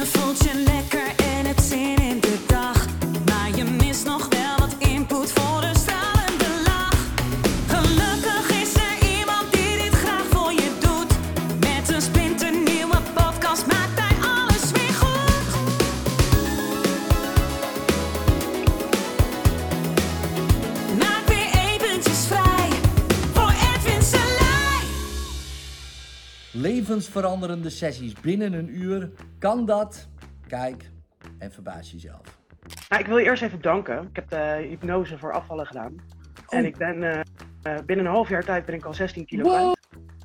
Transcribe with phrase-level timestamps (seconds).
[0.00, 0.79] Je voelt
[26.90, 29.10] Levensveranderende sessies binnen een uur.
[29.38, 30.08] Kan dat?
[30.46, 30.90] Kijk
[31.38, 32.38] en verbaas jezelf.
[32.88, 34.02] Nou, ik wil je eerst even bedanken.
[34.02, 35.94] Ik heb de hypnose voor afvallen gedaan.
[36.48, 37.20] En ik ben eh,
[37.62, 39.74] eh, binnen een half jaar tijd ben ik al 16 kilo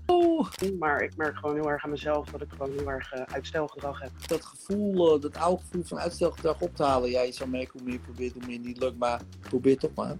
[0.05, 0.47] Wow.
[0.79, 3.99] Maar ik merk gewoon heel erg aan mezelf dat ik gewoon heel erg eh, uitstelgedrag
[3.99, 4.11] heb.
[4.27, 7.09] Dat gevoel, dat oude gevoel van uitstelgedrag op te halen.
[7.09, 8.97] Ja, je zou merken hoe meer je probeert, hoe meer niet lukt.
[8.97, 10.15] Maar probeer toch maar.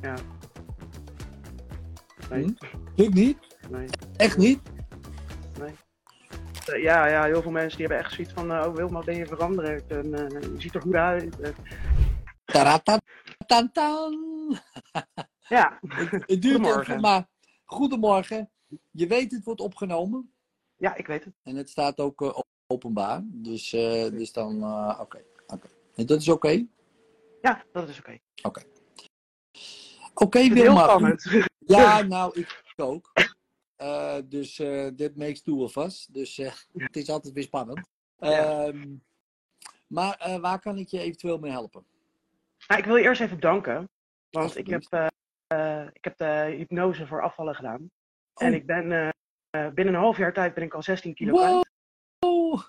[0.00, 0.14] Ja.
[2.30, 2.52] Nee, Hm?
[2.96, 3.38] Lukt niet?
[3.70, 3.86] nee.
[4.16, 4.60] Echt niet?
[6.66, 9.16] Eh, ja, ja, heel veel mensen die hebben echt zoiets van, eh, oh Wilma, ben
[9.16, 9.86] je veranderd?
[9.90, 11.36] En, eh, je ziet er goed uit.
[12.44, 13.00] Taratatan.
[15.48, 17.00] ja, Het, duurt even, Goedemorgen.
[17.00, 17.28] maar
[17.64, 18.50] goedemorgen.
[18.90, 20.32] Je weet het wordt opgenomen.
[20.76, 21.34] ja, ik weet het.
[21.42, 23.20] En het staat ook openbaar.
[23.24, 25.24] Dus, dus dan, eh, oké.
[25.46, 25.68] oké.
[25.94, 26.66] En dat is oké?
[27.42, 28.18] Ja, dat is oké.
[30.14, 30.82] Oké, heel Wilma.
[30.82, 31.26] spannend.
[31.66, 33.12] Ja, nou, ik ook.
[33.76, 36.06] Eh, dus eh that makes two of us.
[36.06, 36.52] Dus eh,
[36.86, 37.88] het is altijd weer spannend.
[38.18, 38.64] Ja.
[38.64, 38.94] Ehm,
[39.86, 41.84] maar waar kan ik je eventueel mee helpen?
[42.68, 43.88] Nou, ik wil je eerst even bedanken.
[44.30, 44.82] Want ik heb,
[45.92, 47.90] ik heb de hypnose voor afvallen gedaan.
[48.34, 48.46] Oh.
[48.46, 49.14] En ik ben
[49.50, 51.32] binnen een half jaar tijd ben ik al 16 kilo.
[51.32, 52.62] Wow!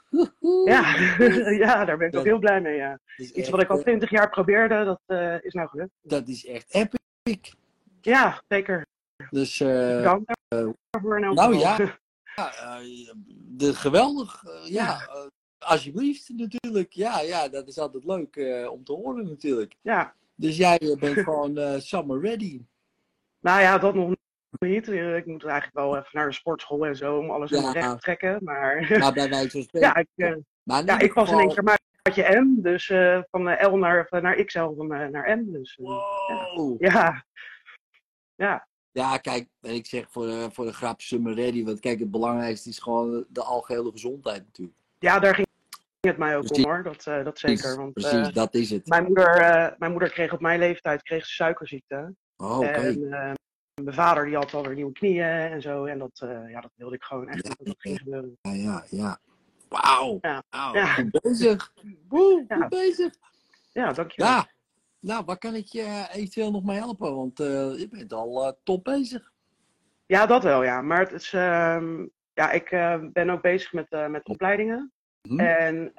[0.65, 0.95] Ja.
[1.65, 2.75] ja, daar ben ik Dat- ook heel blij mee.
[2.75, 2.99] Ja.
[3.17, 5.91] Iets wat ik al eh, 20 jaar probeerde, dat is nou gelukt.
[6.01, 7.53] Dat is echt epic.
[8.05, 8.85] Ja, zeker.
[9.29, 10.27] Dus eh, Dank
[10.89, 11.77] daarvoor in elk nou geval.
[11.85, 11.97] ja.
[12.35, 13.11] ja, eh,
[13.57, 14.43] de, geweldig.
[14.43, 15.25] eh, ja, eh,
[15.57, 16.93] alsjeblieft natuurlijk.
[16.93, 19.75] Ja, ja, dat is altijd leuk eh, om te horen natuurlijk.
[19.81, 22.61] Ja, Dus jij eh, bent gewoon eh, summer ready.
[23.47, 24.15] nou ja, dat nog
[24.59, 24.87] niet.
[24.89, 27.71] Eh, Ik moet eigenlijk wel even naar de sportschool en zo om alles Ja.
[27.71, 28.39] recht te trekken.
[28.43, 29.87] Maar Maar bij wijze van spreken.
[29.89, 32.61] ja, ik, eh, Maar ja, ik was in één keer maatje M.
[32.61, 35.51] Dus eh, van eh, L naar, naar XL van, eh, naar M.
[35.51, 35.85] Dus eh,
[36.55, 36.81] Wow.
[36.81, 36.89] ja.
[36.91, 37.25] Ja,
[38.91, 41.63] Ja, kijk, en ik zeg voor, de- voor de grap summer ready.
[41.63, 44.77] Want kijk, het belangrijkste is gewoon de algehele gezondheid natuurlijk.
[44.99, 45.47] ja, daar ging
[45.99, 46.65] het mij ook Precies.
[46.65, 46.83] om hoor.
[46.83, 47.77] Dat, eh, dat zeker.
[47.77, 48.87] Want Precies, eh, dat is het.
[48.87, 52.15] mijn, moeder, eh, mijn moeder kreeg op mijn leeftijd kreeg ze suikerziekte.
[52.37, 52.67] Oh, oké.
[52.69, 53.33] En
[53.83, 55.85] mijn vader die had alweer nieuwe knieën en zo.
[55.85, 58.37] En dat, ja, dat wilde ik gewoon echt Ja, dat ging gebeuren.
[58.41, 59.19] Ja, ja, ja.
[59.69, 60.17] Wauw.
[60.21, 60.43] Ja.
[60.49, 60.85] Ja.
[60.85, 61.73] Goed bezig.
[62.07, 62.55] Woe, Ja.
[62.55, 63.13] goed bezig.
[63.71, 64.31] Ja, dankjewel.
[64.31, 64.47] Ja.
[65.05, 67.15] Nou, waar kan ik je eh, eventueel nog mee helpen?
[67.15, 69.31] Want eh, je bent al eh, top bezig.
[70.05, 70.81] Ja, dat wel, ja.
[70.81, 72.69] Maar het is, ehm, ja, ik
[73.13, 74.91] ben ook bezig met, met opleidingen.
[75.21, 75.39] Hm?
[75.39, 75.93] En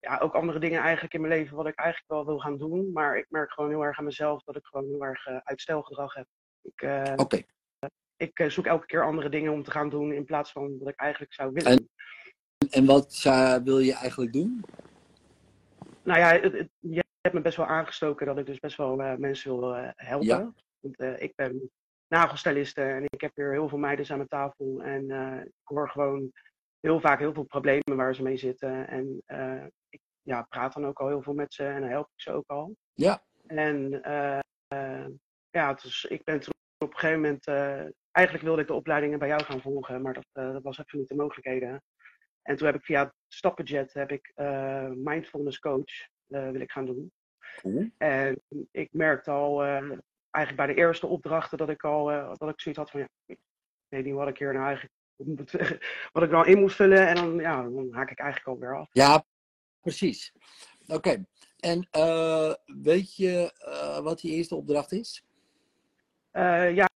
[0.00, 2.92] ja, ook andere dingen eigenlijk in mijn leven wat ik eigenlijk wel wil gaan doen.
[2.92, 6.26] Maar ik merk gewoon heel erg aan mezelf dat ik gewoon heel erg uitstelgedrag heb.
[6.62, 6.82] Ik,
[7.16, 7.42] Oké.
[8.16, 11.00] ik zoek elke keer andere dingen om te gaan doen in plaats van wat ik
[11.00, 11.70] eigenlijk zou willen.
[11.72, 11.88] En-
[12.70, 13.20] En wat
[13.64, 14.64] wil je eigenlijk doen?
[16.02, 19.02] Nou ja, het- het- je hebt me best wel aangestoken dat ik dus best wel
[19.02, 20.26] eh, mensen wil eh, helpen.
[20.26, 20.52] Ja.
[20.80, 21.70] Want eh, ik ben
[22.06, 24.82] nagelstyliste en ik heb hier heel veel meiden aan mijn tafel.
[24.82, 25.10] En
[25.40, 26.32] ik hoor gewoon
[26.80, 28.88] heel vaak heel veel problemen waar ze mee zitten.
[28.88, 29.22] En
[29.88, 32.46] ik ja, praat dan ook al heel veel met ze en help ik ze ook
[32.46, 32.76] al.
[32.94, 33.24] Ja.
[33.46, 33.90] En
[35.50, 37.46] ja, dus ik ben toen op een gegeven moment...
[38.10, 41.08] eigenlijk wilde ik de opleidingen bij jou gaan volgen, maar dat, dat was even niet
[41.08, 41.82] de mogelijkheden.
[42.42, 44.32] En toen heb ik via Stappenjet heb ik
[44.94, 47.12] mindfulness coach wil ik gaan doen.
[47.56, 47.90] Cool.
[47.98, 49.90] En ik merkte al eh,
[50.30, 53.08] eigenlijk bij de eerste opdrachten dat ik al eh, dat ik zoiets had van ja,
[53.26, 53.38] ik
[53.88, 54.94] weet niet wat ik hier nou eigenlijk
[56.12, 57.08] wat ik nou in moet vullen.
[57.08, 58.88] En dan, ja, dan haak ik eigenlijk alweer af.
[58.92, 59.24] Ja,
[59.80, 60.32] precies.
[60.86, 61.24] Oké.
[61.58, 63.52] En eh, weet je
[64.02, 65.24] wat die eerste opdracht is?
[66.32, 66.88] Ja,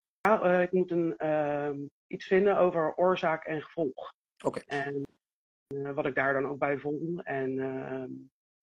[0.61, 4.12] ik moet een, ehm, iets vinden over oorzaak en gevolg.
[4.44, 4.61] Oké.
[4.67, 5.03] En
[5.94, 7.23] wat ik daar dan ook bij vond.
[7.23, 8.11] En ehm,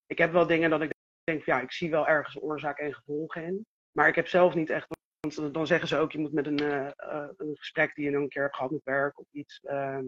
[0.07, 0.93] ik heb wel dingen dat ik
[1.29, 3.65] denk, van, ja, ik zie wel ergens oorzaak en gevolg in.
[3.91, 4.87] Maar ik heb zelf niet echt.
[5.19, 8.11] Want dan zeggen ze ook, je moet met een, eh, eh, een gesprek die je
[8.11, 9.59] nog een keer hebt gehad met werk of iets.
[9.63, 10.05] ehm,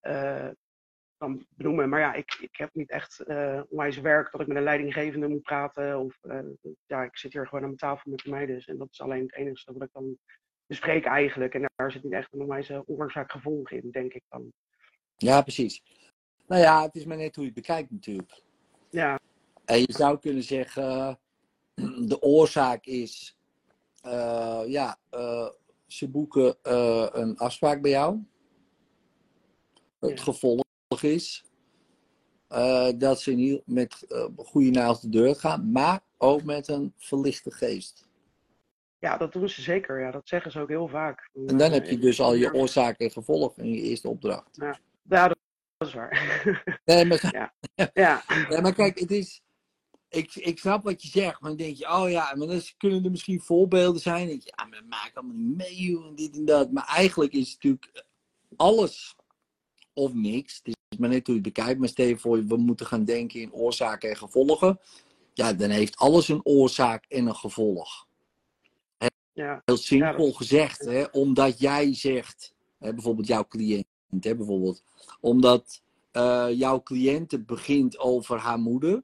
[0.00, 0.48] eh,
[1.16, 1.88] dan benoemen.
[1.88, 3.24] Maar ja, ik, ik heb niet echt
[3.68, 5.98] onwijs werk dat ik met een leidinggevende moet praten.
[5.98, 6.18] Of
[6.86, 8.54] ja, ik zit hier gewoon aan mijn tafel met de meiden.
[8.54, 10.18] Dus, en dat is alleen het enige wat ik dan
[10.66, 11.54] bespreek eigenlijk.
[11.54, 14.52] En daar zit niet echt een onwijze oorzaak-gevolg in, denk ik dan.
[15.16, 15.82] Ja, precies.
[16.46, 18.42] Nou ja, het is maar net hoe je het bekijkt natuurlijk.
[18.90, 19.18] Ja,
[19.64, 21.18] En je zou kunnen zeggen,
[22.08, 23.36] de oorzaak is,
[24.02, 25.48] eh, ja, eh,
[25.86, 28.18] ze boeken eh, een afspraak bij jou.
[30.00, 30.62] Het gevolg
[31.02, 31.44] is
[32.96, 34.06] dat ze niet met
[34.36, 38.08] goede naald de deur gaan, maar ook met een verlichte geest.
[38.98, 40.00] Ja, dat doen ze zeker.
[40.00, 41.30] Ja, dat zeggen ze ook heel vaak.
[41.46, 44.56] En dan heb je dus al je oorzaak en gevolg in je eerste opdracht.
[44.56, 45.36] Ja, dat,
[45.76, 46.42] dat is waar.
[46.84, 47.28] Nee, maar,
[47.74, 48.22] ja, ja,
[48.62, 49.43] maar kijk, het is.
[50.14, 53.04] Ik, ik snap wat je zegt, maar dan denk je, oh ja, maar dan kunnen
[53.04, 54.26] er misschien voorbeelden zijn.
[54.26, 56.70] Denk je, ja, maar dat maakt allemaal niet mee, joh, en dit en dat.
[56.72, 58.04] Maar eigenlijk is het natuurlijk
[58.56, 59.16] alles
[59.92, 60.60] of niks.
[60.62, 61.78] Het is maar net hoe je het bekijkt.
[61.80, 64.80] Maar stel je voor, we moeten gaan denken in oorzaken en gevolgen.
[65.32, 68.06] Ja, dan heeft alles een oorzaak en een gevolg.
[69.32, 73.86] ja, Heel simpel Ja, dat- gezegd, hè, omdat jij zegt, hè, bijvoorbeeld jouw cliënt,
[74.20, 74.82] hè, bijvoorbeeld,
[75.20, 79.02] omdat eh, jouw cliënte begint over haar moeder,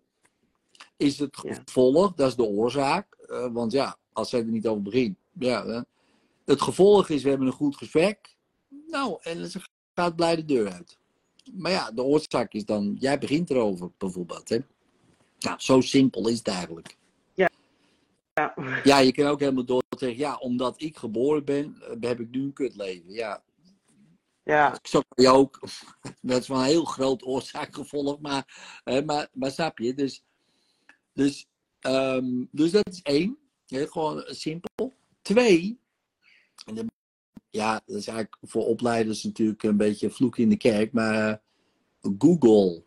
[1.01, 1.55] is het Ja.
[1.65, 3.19] gevolg, dat is de oorzaak.
[3.29, 5.85] eh, want ja, als zij er niet over begint, ja,
[6.45, 8.37] het gevolg is, we hebben een goed gesprek,
[8.87, 9.61] nou, en ze
[9.95, 10.99] gaat blij de deur uit.
[11.53, 14.49] Maar ja, de oorzaak is dan, jij begint erover, bijvoorbeeld.
[14.49, 14.59] Hè.
[15.39, 16.97] Nou, zo simpel is het eigenlijk.
[17.35, 17.49] ja,
[18.85, 22.31] Ja, je kan ook helemaal door zeggen, ja, omdat ik geboren ben, eh, heb ik
[22.31, 23.13] nu een kutleven.
[23.13, 23.43] Ja,
[24.43, 25.59] ja, zo kan je ook.
[26.23, 29.95] Dat is wel een heel groot oorzaak-gevolg, maar, hè, maar, maar snap je?
[29.95, 30.23] Dus,
[31.21, 31.47] dus,
[31.81, 33.39] ehm, dus dat is één.
[33.67, 34.97] Gewoon simpel.
[35.23, 35.81] Twee,
[36.67, 36.91] en dan-
[37.51, 41.43] ja, dat is eigenlijk voor opleiders natuurlijk een beetje vloek in de kerk, maar
[42.01, 42.85] eh, Google.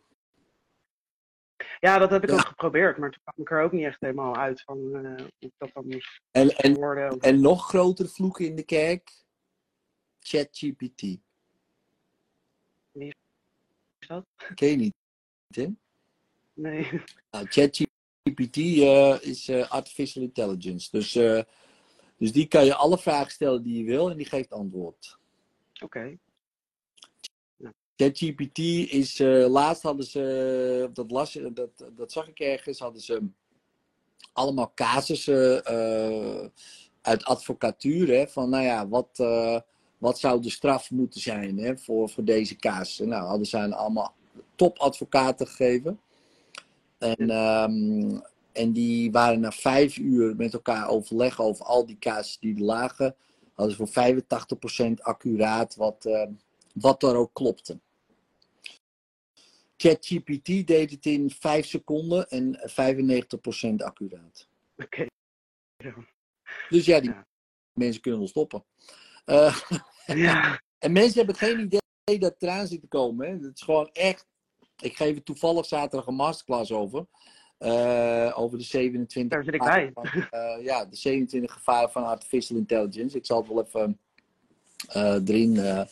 [1.79, 2.35] ja, dat heb ik Ja.
[2.35, 5.29] ook geprobeerd, maar toen kwam ik er ook niet echt helemaal uit van eh, hoe
[5.39, 7.19] ik dat dan moest En, en, worden.
[7.19, 9.23] en nog grotere vloek in de kerk,
[10.19, 11.01] ChatGPT.
[12.93, 14.25] Is dat?
[14.55, 14.93] Ken je niet,
[15.47, 15.67] hè?
[16.53, 17.01] Nee.
[17.31, 17.92] Nou, ChatGPT
[18.23, 20.87] eh, is eh, artificial intelligence.
[20.91, 21.41] Dus, eh,
[22.17, 25.17] dus die kan je alle vragen stellen die je wil en die geeft antwoord.
[25.81, 26.17] Oké.
[27.95, 28.57] ChatGPT
[28.91, 29.17] is,
[29.47, 33.27] laatst hadden ze, dat, las, dat, dat zag ik ergens, hadden ze
[34.33, 35.63] allemaal casussen
[37.01, 38.07] uit advocatuur.
[38.07, 39.17] Hè, van nou ja, wat,
[39.97, 43.07] wat zou de straf moeten zijn hè, voor, voor deze casussen?
[43.07, 44.15] Nou, hadden ze aan allemaal
[44.55, 45.99] topadvocaten gegeven.
[47.03, 48.19] En, ehm,
[48.51, 52.61] en die waren na vijf uur met elkaar overleg over al die casussen die er
[52.61, 53.15] lagen.
[53.53, 56.27] Hadden ze voor 85% accuraat wat, eh,
[56.73, 57.79] wat er ook klopte.
[59.77, 64.47] ChatGPT deed het in 5 seconden en 95% accuraat.
[64.77, 65.05] Oké.
[66.69, 67.25] Dus ja, die Ja.
[67.73, 68.63] mensen kunnen wel stoppen.
[69.25, 69.59] Eh,
[70.05, 70.61] Ja.
[70.79, 73.27] en mensen hebben geen idee dat eraan zit te komen.
[73.27, 73.33] Hè.
[73.33, 74.25] Het is gewoon echt.
[74.81, 77.05] Ik geef er toevallig zaterdag een masterclass over.
[77.57, 80.03] Eh, over de 27 Daar zit ik gevaren bij.
[80.03, 83.17] van, eh, ja, de 27 gevaren van artificial intelligence.
[83.17, 83.99] Ik zal het wel even
[84.87, 85.87] eh, erin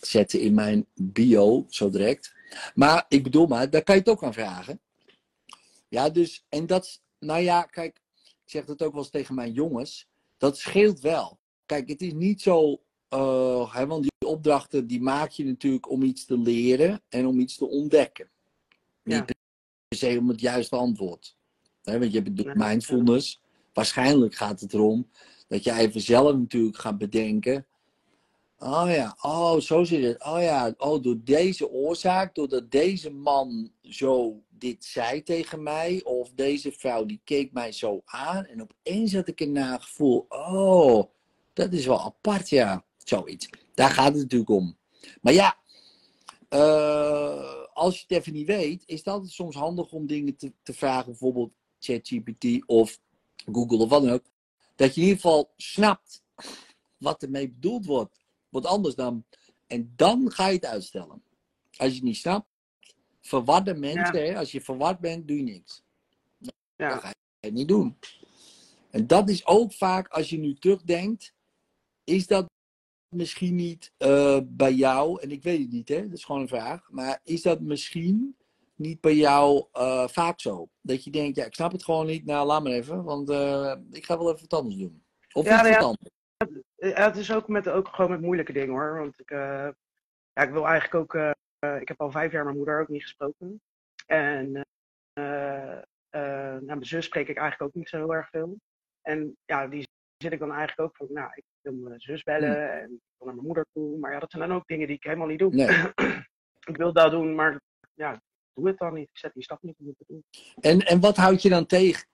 [0.00, 2.34] zetten in mijn bio, zo direct.
[2.74, 4.80] Maar ik bedoel maar, daar kan je het ook aan vragen.
[5.88, 9.52] Ja, dus, en dat, nou ja, kijk, ik zeg dat ook wel eens tegen mijn
[9.52, 10.08] jongens.
[10.38, 11.38] Dat scheelt wel.
[11.66, 16.02] Kijk, het is niet zo, eh, hè, want die opdrachten die maak je natuurlijk om
[16.02, 18.28] iets te leren en om iets te ontdekken.
[19.02, 19.16] Ja.
[19.16, 21.36] Niet per se om het juiste antwoord.
[21.82, 23.42] Hè, want je hebt Nee, mindfulness.
[23.72, 25.10] Waarschijnlijk gaat het erom
[25.48, 27.66] dat je even zelf natuurlijk gaat bedenken.
[28.58, 30.24] Oh ja, oh, zo zit het.
[30.24, 36.32] Oh ja, oh, door deze oorzaak, doordat deze man zo dit zei tegen mij, of
[36.34, 40.26] deze vrouw die keek mij zo aan, en opeens had ik een nagevoel.
[40.28, 41.04] Oh,
[41.52, 42.84] dat is wel apart, ja.
[43.08, 43.48] Zoiets.
[43.74, 44.76] Daar gaat het natuurlijk om.
[45.20, 45.58] Maar ja,
[46.48, 50.52] eh, als je het even niet weet, is het altijd soms handig om dingen te,
[50.62, 52.98] te vragen, bijvoorbeeld ChatGPT of
[53.52, 54.24] Google of wat dan ook.
[54.76, 56.22] Dat je in ieder geval snapt
[56.96, 58.24] wat ermee bedoeld wordt.
[58.48, 59.24] Wat anders dan.
[59.66, 61.22] En dan ga je het uitstellen.
[61.76, 62.46] Als je het niet snapt,
[63.20, 65.82] verwarde mensen, hè, als je verward bent, doe je niks.
[66.38, 66.98] Dan Ja.
[66.98, 67.98] ga je het niet doen.
[68.90, 71.34] En dat is ook vaak, als je nu terugdenkt,
[72.04, 72.54] is dat
[73.08, 76.48] misschien niet eh, bij jou, en ik weet het niet, hè, dat is gewoon een
[76.48, 78.36] vraag, maar is dat misschien
[78.74, 80.68] niet bij jou eh, vaak zo?
[80.80, 83.74] Dat je denkt, ja, ik snap het gewoon niet, nou laat maar even, want eh,
[83.90, 85.04] ik ga wel even wat anders doen.
[85.32, 85.80] Of Ja, iets nou ja.
[85.80, 86.14] wat anders.
[86.76, 88.98] Ja, het is ook, met, ook gewoon met moeilijke dingen hoor.
[88.98, 91.14] Want ik, ja, ik wil eigenlijk ook.
[91.80, 93.60] ik heb al vijf jaar mijn moeder ook niet gesproken.
[94.06, 94.66] En
[96.16, 96.22] eh,
[96.62, 98.56] nou, mijn zus spreek ik eigenlijk ook niet zo heel erg veel.
[99.02, 101.06] En ja, die zit ik dan eigenlijk ook van.
[101.10, 103.98] Nou, ik wil mijn zus bellen en ik wil naar mijn moeder toe.
[103.98, 105.54] Maar ja, dat zijn dan ook dingen die ik helemaal niet doe.
[105.54, 105.92] Nee.
[106.70, 107.60] ik wil dat doen, maar
[107.94, 108.20] ja, ik
[108.54, 109.08] doe het dan niet.
[109.08, 110.24] Ik zet die stap niet om het te doen.
[110.60, 112.06] En, en wat houd je dan tegen?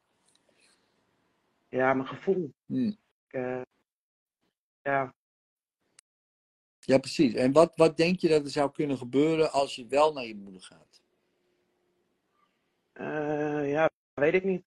[1.69, 2.53] Ja, mijn gevoel.
[2.67, 2.87] Hm.
[2.87, 2.97] Ik,
[3.29, 3.63] eh,
[4.83, 5.15] ja.
[6.79, 7.35] Ja, precies.
[7.35, 10.37] En wat, wat denk je dat er zou kunnen gebeuren als je wel naar je
[10.37, 11.03] moeder gaat?
[12.93, 14.65] Eh, ja, weet ik niet.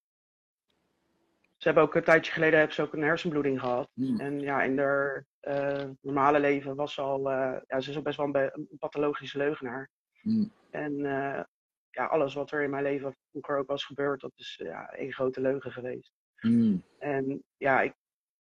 [1.65, 3.89] Ze hebben ook een tijdje geleden hebben ze ook een hersenbloeding gehad.
[3.93, 4.19] Hmm.
[4.19, 8.03] En ja, in haar eh, normale leven was ze al, eh, ja, ze is ook
[8.03, 9.89] best wel een, een pathologische leugenaar.
[10.21, 10.51] Hmm.
[10.69, 11.43] En eh,
[11.89, 15.13] ja, alles wat er in mijn leven vroeger ook was gebeurd, dat is ja, één
[15.13, 16.11] grote leugen geweest.
[16.35, 16.83] Hmm.
[16.99, 17.93] En ja, ik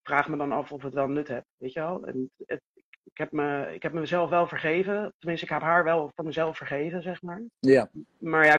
[0.02, 2.06] vraag me dan af of het wel nut heeft, weet je wel.
[2.06, 2.62] En het,
[3.04, 6.56] ik, heb me, ik heb mezelf wel vergeven, tenminste ik heb haar wel voor mezelf
[6.56, 7.42] vergeven, zeg maar.
[7.58, 8.54] Ja, Maar ja,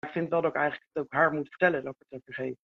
[0.00, 2.34] ik vind wel dat ik eigenlijk het ook haar moet vertellen dat ik het heb
[2.34, 2.58] vergeven.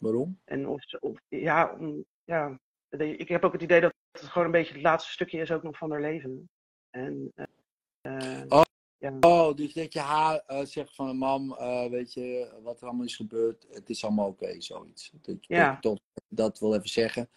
[0.00, 0.40] Waarom?
[0.44, 0.84] En of,
[1.28, 2.58] ja, om, ja,
[2.98, 5.62] ik heb ook het idee dat het gewoon een beetje het laatste stukje is ook
[5.62, 6.48] nog van haar leven.
[6.90, 7.44] En eh,
[8.00, 8.62] eh, Oh.
[8.98, 12.86] ja, Oh, dus dat je haar eh, zegt van mam, eh, weet je wat er
[12.86, 15.10] allemaal is gebeurd, het is allemaal oké, zoiets.
[15.22, 15.78] Dat Ja.
[15.80, 17.28] dat, dat wil even zeggen.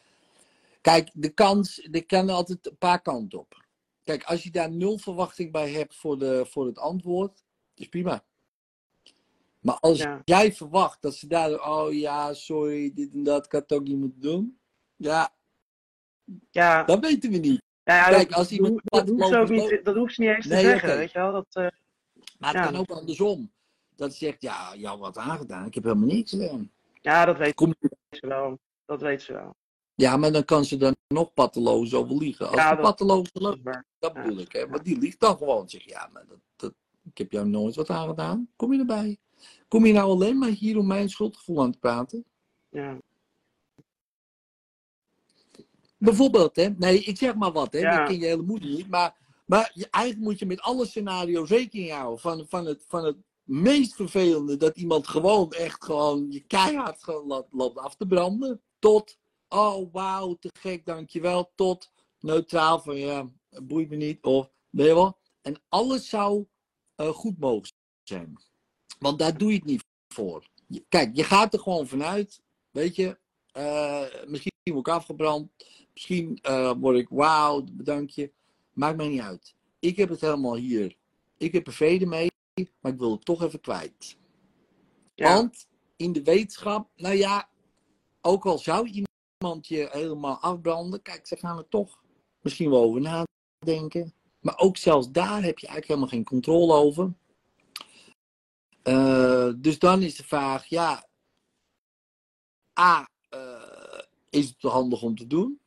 [0.82, 3.66] Kijk, de kans, er kan altijd een paar kanten op.
[4.04, 8.25] Kijk, als je daar nul verwachting bij hebt voor, de, voor het antwoord, is prima.
[9.60, 10.22] Maar als Ja.
[10.25, 13.84] jij verwacht dat ze daar, oh ja, sorry, dit en dat, ik had het ook
[13.88, 14.60] niet moeten doen.
[14.96, 15.34] Ja,
[16.51, 17.62] ja, dat weten we niet.
[17.84, 20.30] ja, ja, kijk, dat, als iemand dat, dat hoeft ze niet, dat hoeft ze niet
[20.30, 21.32] eens te zeggen, weet je wel.
[21.32, 21.68] Dat, eh,
[22.39, 23.51] Maar het kan ook andersom.
[23.96, 26.72] Dat ze zegt, ja, jou wat aangedaan, ik heb helemaal niks gedaan.
[27.01, 27.74] ja, dat weet Kom,
[28.10, 28.60] ze wel.
[28.86, 29.56] Dat weet ze wel.
[29.96, 32.48] ja, maar dan kan ze dan nog patteloos over liegen.
[32.48, 33.63] Als Ja, dat- patteloos Dat loopt,
[34.00, 34.51] dat bedoel ik.
[34.51, 34.68] Hè?
[34.68, 35.70] Maar die liegt dan gewoon.
[35.70, 36.74] Zeg, ja, maar dat, dat,
[37.04, 38.50] ik heb jou nooit wat aangedaan.
[38.56, 39.18] Kom je erbij?
[39.67, 42.25] Kom je nou alleen maar hier om mijn schuldgevoel aan te praten?
[42.69, 42.98] Ja,
[46.00, 46.69] Bijvoorbeeld, hè?
[46.69, 47.79] Nee, ik zeg maar wat, hè?
[47.79, 47.98] Ja.
[47.98, 48.89] Dat ken je hele moeder niet.
[48.89, 49.15] Maar,
[49.46, 52.19] maar je, eigenlijk moet je met alle scenario's rekening houden.
[52.19, 57.05] Van, van, het, van het meest vervelende dat iemand gewoon echt gewoon je keihard
[57.51, 58.62] loopt af te branden.
[58.79, 59.17] Tot,
[59.48, 61.51] oh wauw, te gek, dankjewel.
[61.55, 63.29] Tot neutraal van ja,
[63.63, 64.24] boeit me niet.
[64.24, 65.17] Of, weet je wel.
[65.41, 66.46] En alles zou
[66.96, 67.72] eh, goed mogen
[68.03, 68.38] zijn.
[69.00, 70.48] Want daar doe je het niet voor.
[70.89, 72.41] Kijk, je gaat er gewoon vanuit,
[72.72, 73.18] weet je.
[73.51, 75.51] eh, misschien word ik afgebrand.
[75.94, 78.32] Misschien eh, word ik, wauw, bedank je.
[78.74, 79.56] Maakt mij niet uit.
[79.79, 80.96] Ik heb het helemaal hier.
[81.38, 82.29] Ik heb er vrede mee,
[82.79, 84.18] maar ik wil het toch even kwijt.
[85.15, 87.50] ja, Want in de wetenschap, nou ja,
[88.22, 92.03] ook al zou iemand je helemaal afbranden, kijk, ze gaan er toch
[92.41, 93.01] misschien wel over
[93.65, 94.13] nadenken.
[94.39, 97.13] Maar ook zelfs daar heb je eigenlijk helemaal geen controle over.
[98.89, 101.08] Eh, dus dan is de vraag, ja,
[102.79, 105.60] A, eh, is het handig om te doen?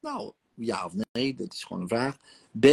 [0.00, 2.16] Nou, ja of nee, dat is gewoon een vraag.
[2.60, 2.66] B,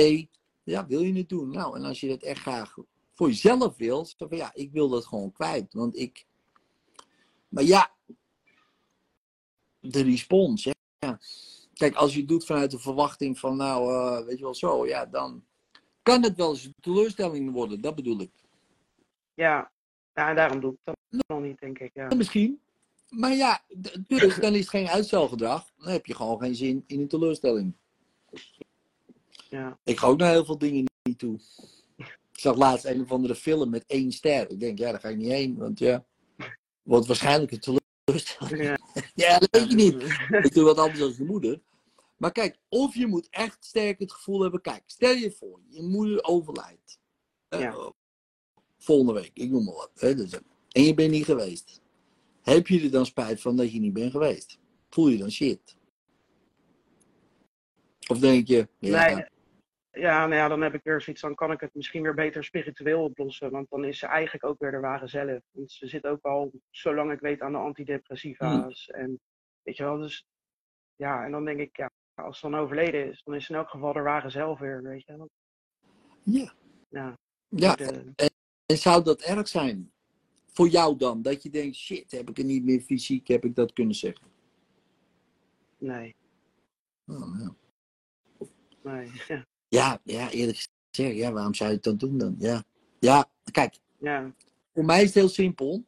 [0.63, 1.49] ja, wil je het doen?
[1.49, 2.77] Nou, en als je dat echt graag
[3.13, 5.73] voor jezelf wil, zo van ja, ik wil dat gewoon kwijt.
[5.73, 6.25] Want ik.
[7.47, 7.91] Maar ja,
[9.79, 10.71] de respons, hè.
[11.73, 14.85] Kijk, als je het doet vanuit de verwachting van, nou, eh, weet je wel zo,
[14.85, 15.45] ja, dan
[16.01, 18.31] kan het wel eens een teleurstelling worden, dat bedoel ik.
[19.33, 19.73] ja.
[20.15, 20.95] Ja, en daarom doe ik dat
[21.27, 21.91] nog niet, denk ik.
[21.93, 22.59] Ja, Misschien.
[23.09, 23.61] Maar ja,
[24.07, 25.71] dus dan is het geen uitstelgedrag.
[25.77, 27.73] Dan heb je gewoon geen zin in een teleurstelling.
[29.49, 31.39] ja, Ik ga ook naar heel veel dingen niet toe.
[31.97, 34.49] Ik zag laatst een of andere film met één ster.
[34.49, 35.57] Ik denk, ja, daar ga ik niet heen.
[35.57, 36.05] Want ja,
[36.83, 37.59] wordt waarschijnlijk een
[38.05, 38.63] teleurstelling.
[38.63, 38.77] ja.
[39.25, 40.03] Ja, dat weet je niet.
[40.45, 41.61] Ik doe wat anders dan je moeder.
[42.17, 44.61] Maar kijk, of je moet echt sterk het gevoel hebben.
[44.61, 46.99] Kijk, stel je voor, je moeder overlijdt.
[47.47, 47.91] Eh, Ja.
[48.85, 49.91] Volgende week, ik noem maar wat.
[49.95, 50.31] Hè, dus,
[50.71, 51.81] en je bent niet geweest.
[52.41, 54.59] Heb je er dan spijt van dat je niet bent geweest?
[54.89, 55.77] Voel je dan shit?
[58.07, 59.25] Of denk je, ja, Nee,
[59.91, 62.43] ja, nou ja, dan heb ik weer zoiets, dan kan ik het misschien weer beter
[62.43, 63.51] spiritueel oplossen.
[63.51, 65.39] Want dan is ze eigenlijk ook weer de ware zelf.
[65.51, 68.87] Want ze zit ook al, zolang ik weet, aan de antidepressiva's.
[68.87, 69.19] En
[69.63, 70.25] weet je wel, dus
[70.95, 73.57] ja, en dan denk ik, ja, als ze dan overleden is, dan is ze in
[73.59, 75.29] elk geval de ware zelf weer, weet je wel.
[76.23, 76.53] ja,
[76.89, 77.15] Ja,
[77.47, 77.75] ja.
[77.75, 78.13] de-
[78.65, 79.91] En zou dat erg zijn?
[80.51, 81.21] Voor jou dan?
[81.21, 84.27] Dat je denkt, shit, heb ik er niet meer fysiek, heb ik dat kunnen zeggen?
[85.77, 86.15] nee,
[87.07, 87.55] Oh, ja.
[88.83, 92.35] nee, ja, Ja, ja, eerlijk gezegd, ja, waarom zou je het dan doen dan?
[92.39, 92.63] Ja,
[92.99, 94.33] ja kijk, ja,
[94.73, 95.83] voor mij is het heel simpel.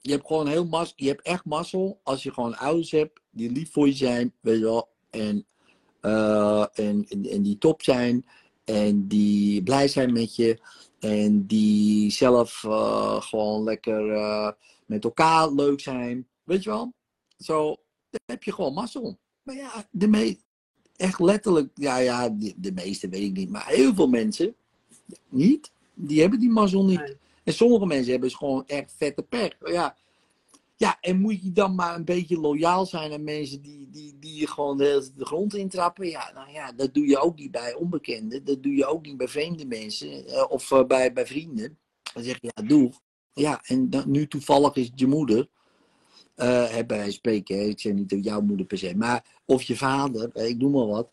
[0.00, 3.50] Je hebt gewoon heel mas, je hebt echt mazzel als je gewoon ouders hebt die
[3.50, 5.46] lief voor je zijn, weet je wel, en,
[6.00, 8.24] eh, en, en, en die top zijn
[8.64, 10.60] en die blij zijn met je
[11.02, 14.50] en die zelf eh, gewoon lekker eh,
[14.86, 16.92] met elkaar leuk zijn, weet je wel?
[17.38, 17.76] Zo,
[18.24, 19.18] heb je gewoon mazzel.
[19.42, 20.38] Maar ja, de me
[20.96, 24.54] echt letterlijk, ja, ja, de, de meeste weet ik niet, maar heel veel mensen
[25.28, 25.72] niet.
[25.94, 27.00] Die hebben die mazzel niet.
[27.00, 27.16] Nee.
[27.44, 29.52] En sommige mensen hebben dus gewoon echt vette pech.
[29.64, 29.96] Ja,
[30.82, 34.40] Ja, en moet je dan maar een beetje loyaal zijn aan mensen die, die, die
[34.40, 36.08] je gewoon de, hele de grond intrappen?
[36.08, 38.44] Ja, nou ja, dat doe je ook niet bij onbekenden.
[38.44, 41.78] Dat doe je ook niet bij vreemde mensen eh, of eh, bij, bij vrienden.
[42.14, 42.92] Dan zeg je, ja, doe.
[43.32, 45.48] Ja, en dan, nu toevallig is het je moeder.
[46.34, 49.76] hè, bij spreken, hè, ik zeg niet dat jouw moeder per se, maar of je
[49.76, 51.08] vader, ik noem maar wat.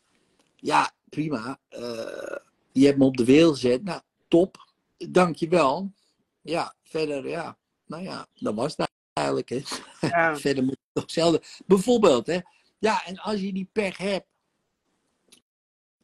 [0.56, 1.60] Ja, prima.
[2.72, 3.84] je hebt me op de wereld gezet.
[3.84, 4.74] Nou, top.
[4.98, 5.92] Dankjewel.
[6.42, 7.58] Ja, verder, ja.
[7.86, 9.50] Nou ja, dat was het eigenlijk.
[10.00, 11.42] Ja, Verder moet je toch zelden.
[11.66, 12.40] Bijvoorbeeld, hè.
[12.80, 14.26] Ja, en als je die pech hebt.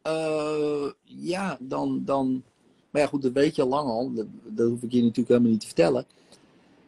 [0.01, 2.43] eh, ja, dan, dan.
[2.89, 4.13] Maar ja, goed, dat weet je al lang al.
[4.13, 6.05] Dat, dat hoef ik je natuurlijk helemaal niet te vertellen.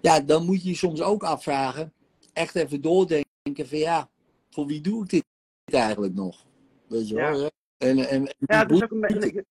[0.02, 1.94] Ja, dan moet je je soms ook afvragen.
[2.34, 4.10] Echt even doordenken van ja,
[4.50, 5.24] voor wie doe ik dit
[5.66, 6.46] eigenlijk nog?
[6.88, 7.32] Weet je Ja.
[7.32, 7.40] wel?
[7.42, 7.48] hè?
[7.78, 9.46] En, en, en ja het, is ook een beetje,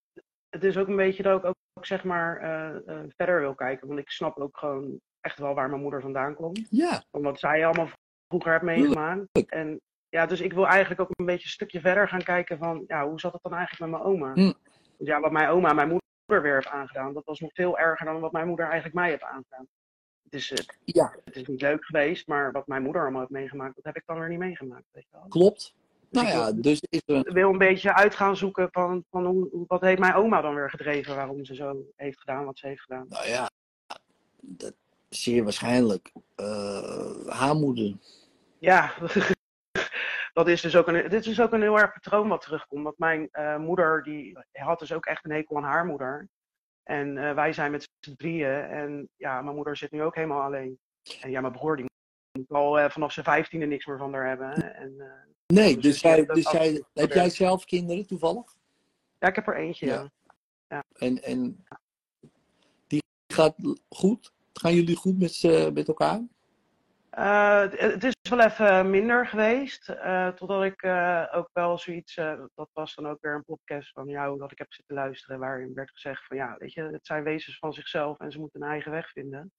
[0.51, 3.55] het is ook een beetje dat ik ook, ook zeg maar eh, eh, verder wil
[3.55, 3.87] kijken.
[3.89, 6.67] Want ik snap ook gewoon echt wel waar mijn moeder vandaan komt.
[6.71, 7.89] ja, Omdat zij allemaal
[8.29, 9.27] vroeger heeft meegemaakt.
[9.47, 12.85] En ja, dus ik wil eigenlijk ook een beetje een stukje verder gaan kijken van,
[12.87, 14.33] ja, hoe zat het dan eigenlijk met mijn oma?
[14.97, 18.07] Want ja, wat mijn oma mijn moeder weer heeft aangedaan, dat was nog veel erger
[18.07, 19.67] dan wat mijn moeder eigenlijk mij heeft aangedaan.
[20.23, 23.33] Het is, eh, ja, het is niet leuk geweest, maar wat mijn moeder allemaal heeft
[23.33, 24.85] meegemaakt, dat heb ik dan weer niet meegemaakt.
[24.93, 25.29] Weet je wel.
[25.29, 25.75] klopt.
[26.11, 29.05] Dus Nou ja, wil- dus is er Ik wil een beetje uit gaan zoeken van,
[29.11, 32.59] van hoe- wat heeft mijn oma dan weer gedreven, waarom ze zo heeft gedaan wat
[32.59, 33.07] ze heeft gedaan.
[33.09, 33.51] Nou ja,
[34.41, 34.75] dat,
[35.09, 37.97] zeer waarschijnlijk eh, haar moeder.
[38.59, 38.93] Ja,
[40.33, 42.85] dat is dus ook een, dit is ook een heel erg patroon wat terugkomt.
[42.85, 46.29] Want mijn eh, moeder, die had dus ook echt een hekel aan haar moeder.
[46.83, 48.63] En eh, wij zijn met z'n drieën.
[48.65, 50.79] En ja, mijn moeder zit nu ook helemaal alleen.
[51.21, 51.87] En ja, mijn broer, die
[52.33, 54.75] moet al eh, vanaf zijn vijftiende niks meer van haar hebben.
[54.75, 55.07] En, eh,
[55.47, 58.55] Nee, Dus dus, dat dus absoluut heb jij zelf kinderen toevallig?
[59.19, 60.11] ja, ik heb er eentje, Ja.
[60.69, 60.85] ja.
[60.93, 61.65] En, en
[62.87, 63.55] die gaat
[63.89, 64.33] goed?
[64.61, 66.21] Gaan jullie goed met, z'n- met elkaar?
[67.11, 69.89] Eh, het- het is wel even minder geweest.
[69.89, 72.17] eh, totdat ik eh, ook wel zoiets.
[72.17, 75.39] eh, dat was dan ook weer een podcast van jou dat ik heb zitten luisteren.
[75.39, 78.63] Waarin werd gezegd van ja, weet je, het zijn wezens van zichzelf en ze moeten
[78.63, 79.53] een eigen weg vinden.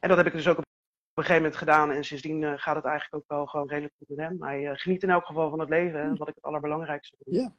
[0.00, 1.90] En dat heb ik dus ook op een gegeven moment gedaan.
[1.90, 4.42] En sindsdien eh, gaat het eigenlijk ook wel gewoon redelijk goed met hem.
[4.42, 6.00] Hij eh, geniet in elk geval van het leven.
[6.00, 7.36] Hè, wat ik het allerbelangrijkste vind.
[7.36, 7.52] Ja.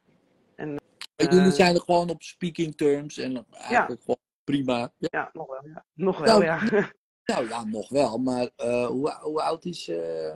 [0.56, 0.80] En,
[1.16, 4.92] jullie eh, zijn er gewoon op speaking terms en eigenlijk gewoon prima.
[4.98, 5.66] Ja, Ja, nog wel.
[5.72, 5.86] Ja.
[5.94, 6.60] Nog wel, Nou, ja.
[7.34, 8.18] nou ja, nog wel.
[8.18, 9.88] Maar eh, hoe, hoe oud is...
[9.88, 10.36] eh,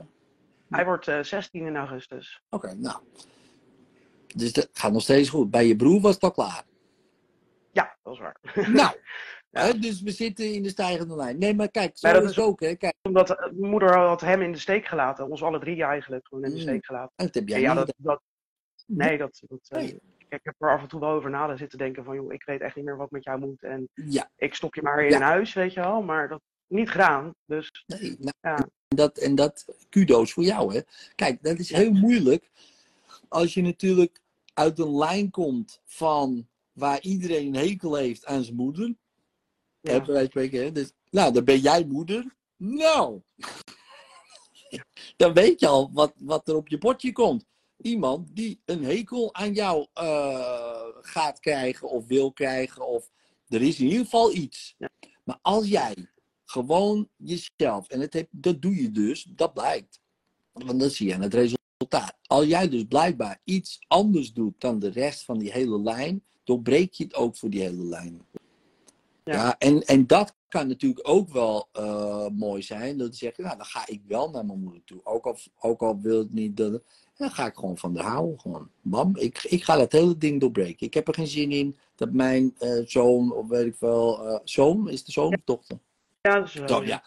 [0.68, 2.42] Hij wordt eh 16 in augustus.
[2.50, 3.00] Oké, nou.
[4.36, 5.50] Dus dat gaat nog steeds goed.
[5.50, 6.64] Bij je broer was het al klaar.
[7.72, 8.36] Ja, dat is waar.
[8.54, 8.96] Nou,
[9.50, 9.66] Ja.
[9.66, 11.38] hè, dus we zitten in de stijgende lijn.
[11.38, 12.60] Nee, maar kijk, zo Maar dat is ook.
[12.60, 12.74] Hè.
[12.74, 15.30] Kijk, Omdat moeder had hem in de steek gelaten.
[15.30, 16.62] Ons alle drie eigenlijk gewoon in de Mm.
[16.62, 17.12] steek gelaten.
[17.16, 17.86] dat heb jij ja, niet.
[17.86, 18.22] dat, dat,
[18.86, 20.00] nee, dat, dat, Nee.
[20.32, 22.44] Ik heb er af en toe wel over na te zitten denken van, joh, ik
[22.44, 23.62] weet echt niet meer wat met jou moet.
[23.62, 25.16] En Ja, ik stop je maar in Ja.
[25.16, 26.02] een huis, weet je wel.
[26.02, 27.34] Maar dat niet gedaan.
[27.44, 28.16] Dus nee.
[28.18, 28.68] Nou, Ja.
[28.88, 30.80] dat, en dat, kudo's voor jou, hè.
[31.14, 32.50] Kijk, dat is heel moeilijk.
[33.28, 34.20] Als je natuurlijk
[34.54, 38.94] uit een lijn komt van waar iedereen een hekel heeft aan zijn moeder.
[39.80, 40.72] ja, Hè, spreken, hè.
[40.72, 42.34] Dus, nou, dan ben jij moeder.
[42.56, 43.20] Nou,
[45.16, 47.46] dan weet je al wat, wat er op je bordje komt.
[47.82, 52.86] Iemand die een hekel aan jou eh, gaat krijgen of wil krijgen.
[52.86, 53.10] Of
[53.48, 54.74] er is in ieder geval iets.
[54.78, 54.90] Ja.
[55.24, 55.94] Maar als jij
[56.44, 60.00] gewoon jezelf, en het dat doe je dus, dat blijkt.
[60.52, 62.16] Want dat zie je aan het resultaat.
[62.26, 66.92] Als jij dus blijkbaar iets anders doet dan de rest van die hele lijn, doorbreek
[66.92, 68.26] je het ook voor die hele lijn.
[69.24, 69.34] Ja.
[69.34, 72.98] Ja, en, en dat kan natuurlijk ook wel eh, mooi zijn.
[72.98, 75.00] Dat je zegt, nou, dan ga ik wel naar mijn moeder toe.
[75.04, 76.82] Ook al, ook al wil het niet, dat,
[77.20, 78.40] dan ga ik gewoon van haar houden.
[78.40, 78.70] Gewoon.
[78.80, 80.86] Bam, ik, ik ga dat hele ding doorbreken.
[80.86, 84.38] Ik heb er geen zin in dat mijn eh, zoon, of weet ik wel, eh,
[84.44, 85.78] zoon, is de zoon of dochter?
[86.20, 87.04] ja, Zo, ja.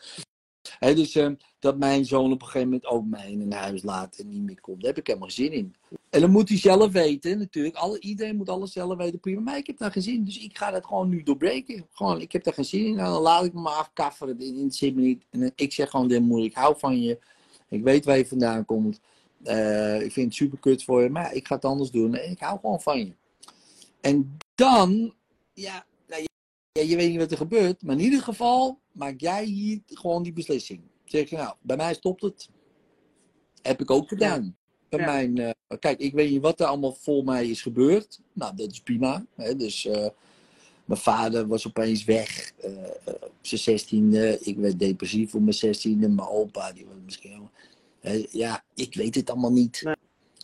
[0.80, 3.84] Hè, dus eh, dat mijn zoon op een gegeven moment ook mij in een huis
[3.84, 4.80] laat en niet meer komt.
[4.80, 5.76] Daar heb ik helemaal geen zin in.
[6.10, 7.76] En dan moet hij zelf weten, natuurlijk.
[7.76, 9.42] Alle, iedereen moet alles zelf weten, prima.
[9.42, 11.88] Maar ik heb daar geen zin in, dus ik ga dat gewoon nu doorbreken.
[11.92, 13.00] Gewoon, ik heb daar geen zin in.
[13.00, 14.40] En dan laat ik me afkafferen.
[14.40, 15.26] In, in zin me niet.
[15.30, 17.20] En ik zeg gewoon tegen moeder, ik hou van je.
[17.70, 19.00] Ik weet waar je vandaan komt.
[19.44, 22.16] Eh, ik vind het super kut voor je, maar ik ga het anders doen.
[22.16, 23.14] Ik hou gewoon van je.
[24.02, 25.14] En dan,
[25.54, 26.28] ja, nou, je,
[26.72, 30.24] ja, je weet niet wat er gebeurt, maar in ieder geval maak jij hier gewoon
[30.24, 30.82] die beslissing.
[31.06, 32.50] Zeg je, nou, bij mij stopt het.
[33.62, 34.56] Heb ik ook gedaan.
[34.90, 35.06] Bij Ja.
[35.06, 38.20] mijn, eh, kijk, ik weet niet wat er allemaal voor mij is gebeurd.
[38.34, 39.26] Nou, dat is prima.
[39.36, 39.56] Hè?
[39.56, 40.08] Dus eh,
[40.86, 42.54] mijn vader was opeens weg
[43.06, 44.40] op zijn zestiende.
[44.42, 46.10] Ik werd depressief op mijn zestiende.
[46.10, 47.50] Mijn opa, die was misschien
[48.32, 49.82] ja, ik weet het allemaal niet.
[49.84, 49.96] Nee.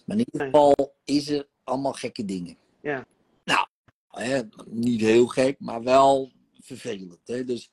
[0.05, 2.57] Maar in ieder geval is er allemaal gekke dingen.
[2.81, 3.05] Ja.
[3.43, 3.67] Nou,
[4.09, 7.19] hè, niet heel gek, maar wel vervelend.
[7.25, 7.43] Hè?
[7.43, 7.71] Dus,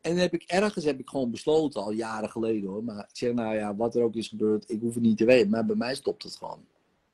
[0.00, 2.84] En dan heb ik ergens heb ik gewoon besloten, al jaren geleden hoor.
[2.84, 5.24] Maar ik zeg, nou ja, wat er ook is gebeurd, ik hoef het niet te
[5.24, 5.50] weten.
[5.50, 6.64] Maar bij mij stopt het gewoon.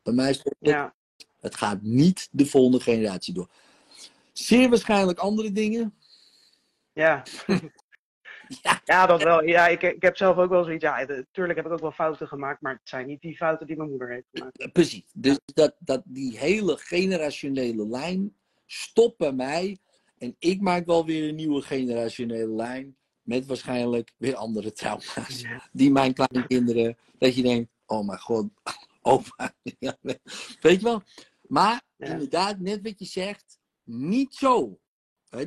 [0.02, 0.68] Bij mij stopt het.
[0.68, 0.94] Ja,
[1.40, 3.48] Het gaat niet de volgende generatie door.
[4.32, 5.94] Zeer waarschijnlijk andere dingen.
[6.92, 7.22] ja.
[8.62, 8.80] Ja.
[8.84, 9.44] Ja, dat wel.
[9.44, 10.84] Ja, ik, ik heb zelf ook wel zoiets.
[10.84, 13.76] Ja, natuurlijk heb ik ook wel fouten gemaakt, maar het zijn niet die fouten die
[13.76, 14.58] mijn moeder heeft gemaakt.
[14.58, 15.04] Eh, Precies.
[15.14, 18.36] Dus dat, dat die hele generationele lijn
[18.66, 19.78] stopt bij mij.
[20.18, 22.96] En ik maak wel weer een nieuwe generationele lijn.
[23.22, 25.44] Met waarschijnlijk weer andere trauma's.
[25.72, 26.96] Die mijn kleinkinderen.
[27.18, 28.48] Dat je denkt, oh mijn god,
[29.02, 29.54] opa.
[30.60, 31.02] Weet je wel?
[31.42, 32.06] Maar Ja.
[32.06, 34.78] inderdaad, net wat je zegt, niet zo.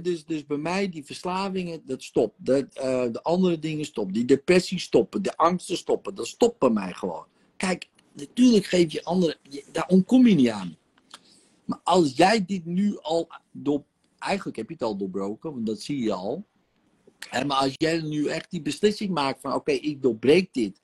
[0.01, 2.49] Dus, dus bij mij, die verslavingen, dat stopt.
[2.49, 2.63] Eh,
[3.11, 4.13] de andere dingen stoppen.
[4.13, 5.21] Die depressie stoppen.
[5.21, 6.15] De angsten stoppen.
[6.15, 7.25] Dat stopt bij mij gewoon.
[7.57, 10.77] Kijk, natuurlijk geef je anderen, je- daar ontkom je niet aan.
[11.65, 13.83] Maar als jij dit nu al door,
[14.19, 16.45] eigenlijk heb je het al doorbroken, want dat zie je al.
[17.31, 20.81] Maar als jij nu echt die beslissing maakt van, oké, ik doorbreek dit.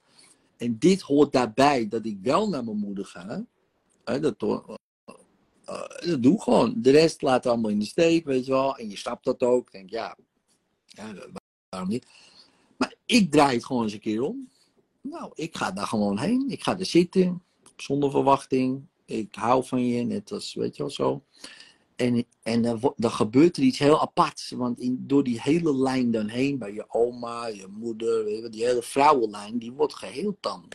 [0.58, 3.46] En dit hoort daarbij dat ik wel naar mijn moeder ga.
[4.04, 4.40] Hè, dat,
[6.06, 6.74] dat doe gewoon.
[6.78, 8.78] De rest laat allemaal in de steek, weet je wel.
[8.78, 9.66] En je snapt dat ook.
[9.66, 10.18] Ik denk, ja,
[10.86, 11.14] ja,
[11.70, 12.08] waarom niet?
[12.78, 14.50] Maar ik draai het gewoon eens een keer om.
[15.02, 16.46] Nou, ik ga daar gewoon heen.
[16.50, 17.44] Ik ga er zitten,
[17.76, 18.86] zonder verwachting.
[19.06, 21.24] Ik hou van je, net als, weet je wel zo.
[21.96, 24.50] En, en dan, dan gebeurt er iets heel aparts.
[24.50, 28.42] Want in, door die hele lijn dan heen, bij je oma, je moeder, weet je
[28.42, 30.68] wel, die hele vrouwenlijn, die wordt geheeld dan.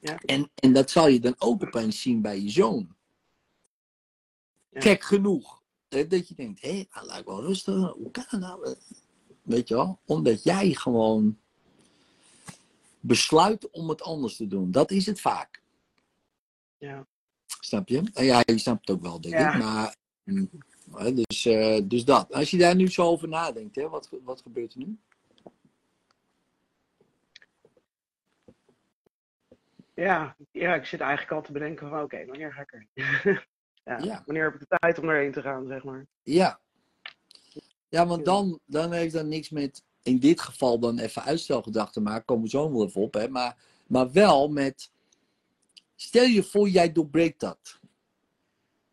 [0.00, 0.18] Ja.
[0.18, 2.95] En, en dat zal je dan ook opeens zien bij je zoon.
[4.82, 5.62] Gek genoeg.
[5.88, 7.92] Dat je denkt, hé, hij lijkt wel rustig.
[7.92, 8.74] Hoe kan dat nou?
[9.42, 9.98] Weet je wel?
[10.04, 11.38] Omdat jij gewoon
[13.00, 14.70] besluit om het anders te doen.
[14.70, 15.62] Dat is het vaak.
[16.78, 17.06] Ja.
[17.60, 18.02] Snap je?
[18.14, 19.52] En ja, je snapt het ook wel, denk Ja.
[19.54, 19.62] ik.
[19.62, 19.96] Maar,
[20.92, 22.32] hè, dus, eh, dus dat.
[22.32, 24.98] Als je daar nu zo over nadenkt, hè, wat, wat gebeurt er nu?
[29.94, 32.86] Ja, ja, ik zit eigenlijk al te bedenken van oké, wanneer ga ik er
[33.86, 34.22] ja, Ja.
[34.26, 36.06] Wanneer heb ik de tijd om erheen te gaan, zeg maar.
[36.22, 36.60] Ja.
[37.88, 42.00] Ja, want dan, dan heeft dat niks met, in dit geval dan even uitstelgedrag te
[42.00, 42.24] maken.
[42.24, 43.28] Komen we zo wel even op, hè.
[43.28, 44.90] Maar, maar wel met,
[45.94, 47.80] stel je voor jij doorbreekt dat.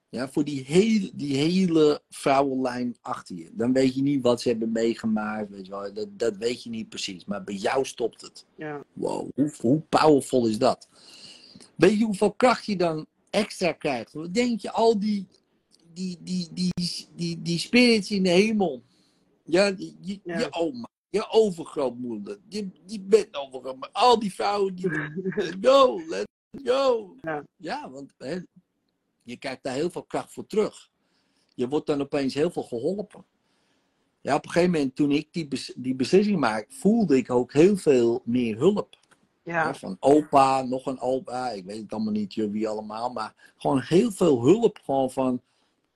[0.09, 3.49] Ja, voor die hele, die hele vrouwenlijn achter je.
[3.53, 5.93] Dan weet je niet wat ze hebben meegemaakt, weet je wel.
[5.93, 7.25] Dat, dat weet je niet precies.
[7.25, 8.45] Maar bij jou stopt het.
[8.55, 10.87] Ja, Wow, hoe, hoe powerful is dat?
[11.75, 14.13] Weet je hoeveel kracht je dan extra krijgt?
[14.13, 15.27] Wat denk je, al die,
[15.93, 16.71] die, die, die,
[17.15, 18.83] die, die spirits in de hemel.
[19.45, 20.39] Ja, die- je, Ja.
[20.39, 23.91] je oma, je overgrootmoeder, je, die bent overgrootmoeder.
[23.91, 24.89] Al die vrouwen die,
[25.69, 26.25] go, let's
[26.63, 27.15] go.
[27.21, 27.43] Ja.
[27.57, 28.37] Ja, want hè,
[29.23, 30.89] je krijgt daar heel veel kracht voor terug.
[31.55, 33.25] Je wordt dan opeens heel veel geholpen.
[34.21, 37.53] Ja, op een gegeven moment, toen ik die, bes- die beslissing maakte, voelde ik ook
[37.53, 38.97] heel veel meer hulp.
[39.43, 43.79] Ja, Van opa, nog een opa, ik weet het allemaal niet wie allemaal, maar gewoon
[43.81, 44.79] heel veel hulp.
[44.83, 45.41] Gewoon van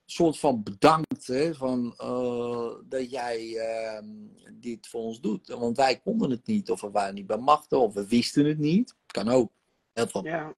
[0.06, 4.06] soort van bedankt hè, van, eh, dat jij ehm,
[4.54, 5.48] dit voor ons doet.
[5.48, 8.58] Want wij konden het niet, of we waren niet bij machten, of we wisten het
[8.58, 8.96] niet.
[9.06, 9.52] Kan ook.
[9.94, 10.26] Heel veel.
[10.26, 10.54] ja,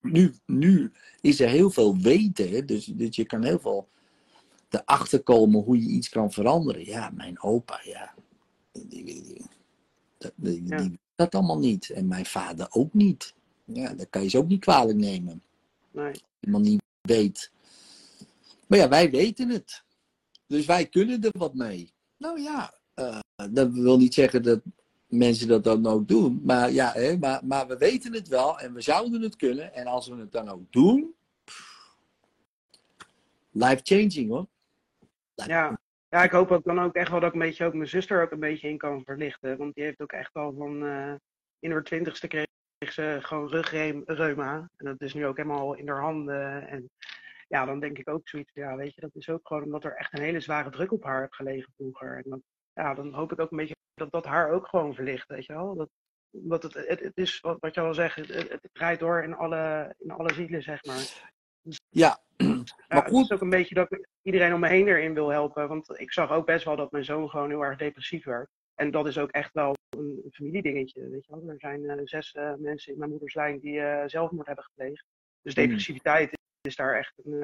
[0.00, 3.88] Nu, nu is er heel veel weten, hè, dus, dus je kan heel veel
[4.68, 6.84] erachter komen hoe je iets kan veranderen.
[6.84, 8.14] Ja, mijn opa, ja.
[8.72, 9.44] Die, die,
[10.34, 11.90] die- dat allemaal niet.
[11.90, 13.34] En mijn vader ook niet.
[13.64, 15.42] Ja, dat kan je ze ook niet kwalijk nemen.
[15.90, 17.50] nee, Iemand niet weet.
[18.66, 19.82] Maar ja, wij weten het.
[20.46, 21.92] Dus wij kunnen er wat mee.
[22.16, 23.18] Nou ja, eh,
[23.50, 24.60] dat wil niet zeggen dat
[25.06, 26.40] mensen dat dan ook doen.
[26.44, 29.74] Maar ja, hè, maar, maar we weten het wel en we zouden het kunnen.
[29.74, 31.14] En als we het dan ook doen.
[33.50, 34.46] Life changing hoor.
[35.34, 35.80] Life- ja.
[36.10, 38.22] Ja, ik hoop ook dan ook echt wel dat ik een beetje ook mijn zuster
[38.22, 39.56] ook een beetje in kan verlichten.
[39.56, 41.14] Want die heeft ook echt al van eh,
[41.58, 42.46] in haar twintigste kreeg
[42.92, 44.70] ze gewoon rugreuma.
[44.76, 46.68] En dat is nu ook helemaal in haar handen.
[46.68, 46.90] En
[47.48, 49.96] ja, dan denk ik ook zoiets ja, weet je, dat is ook gewoon omdat er
[49.96, 52.16] echt een hele zware druk op haar heeft gelegen vroeger.
[52.16, 52.42] En dan,
[52.72, 55.52] ja, dan hoop ik ook een beetje dat dat haar ook gewoon verlicht, weet je
[55.52, 55.74] wel.
[55.74, 55.88] Dat,
[56.30, 59.34] omdat het, het, is, wat, wat je al zegt, het, het, het draait door in
[59.34, 61.32] alle, in alle zielen, zeg maar.
[61.88, 63.24] Ja, Ja, Maar het goed.
[63.24, 65.68] is ook een beetje dat ik iedereen om me heen erin wil helpen.
[65.68, 68.50] Want ik zag ook best wel dat mijn zoon gewoon heel erg depressief werd.
[68.74, 71.08] En dat is ook echt wel een familiedingetje.
[71.08, 71.48] Weet je wel?
[71.48, 75.04] Er zijn eh, zes eh, mensen in mijn moeders lijn die eh, zelfmoord hebben gepleegd.
[75.42, 75.62] Dus Hmm.
[75.64, 77.42] depressiviteit is daar echt een,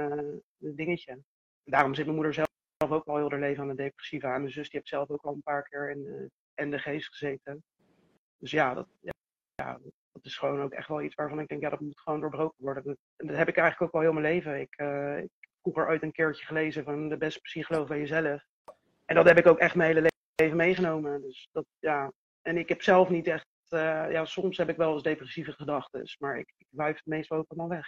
[0.61, 1.19] een dingetje.
[1.65, 2.49] Daarom zit mijn moeder zelf
[2.93, 4.41] ook al heel haar leven aan de depressieve aan.
[4.41, 7.65] Mijn zus die heeft zelf ook al een paar keer in, in de geest gezeten.
[8.39, 9.13] Dus ja dat, ja,
[9.55, 9.79] ja,
[10.13, 12.65] dat is gewoon ook echt wel iets waarvan ik denk, ja, dat moet gewoon doorbroken
[12.65, 12.85] worden.
[12.85, 14.61] Dat, en dat heb ik eigenlijk ook al heel mijn leven.
[14.61, 18.45] Ik, eh, ik heb vroeger ooit een keertje gelezen van de beste psycholoog van jezelf.
[19.05, 21.23] En dat heb ik ook echt mijn hele leven meegenomen.
[21.23, 22.13] Dus dat, ja.
[22.43, 26.17] En ik heb zelf niet echt, eh, ja, soms heb ik wel eens depressieve gedachten,
[26.19, 27.87] maar ik, ik wuif het meestal ook allemaal weg.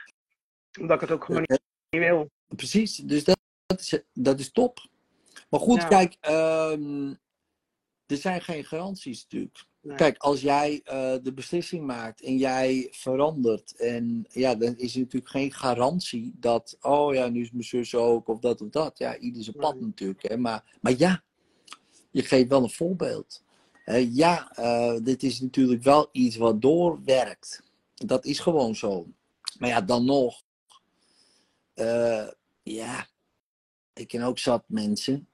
[0.81, 2.31] Omdat ik het ook gewoon niet, niet wil.
[2.57, 4.79] Precies, dus dat, dat, is, dat is top.
[5.51, 5.89] Maar goed, Ja.
[5.89, 7.15] kijk, ehm,
[8.07, 9.65] er zijn geen garanties natuurlijk.
[9.87, 9.97] Nee.
[9.97, 15.01] Kijk, als jij eh, de beslissing maakt en jij verandert, en ja, dan is er
[15.01, 18.99] natuurlijk geen garantie dat, oh ja, nu is mijn zus ook, of dat of dat.
[18.99, 19.83] Ja, ieder zijn pad Nee.
[19.83, 20.29] natuurlijk.
[20.29, 20.37] Hè?
[20.37, 21.23] Maar, maar ja,
[22.11, 23.45] je geeft wel een voorbeeld.
[24.11, 27.63] Ja, eh, dit is natuurlijk wel iets wat doorwerkt.
[27.95, 29.07] Dat is gewoon zo.
[29.59, 30.43] Maar ja, dan nog,
[31.75, 32.29] eh,
[32.63, 33.07] ja,
[33.95, 35.29] ik ken ook zat mensen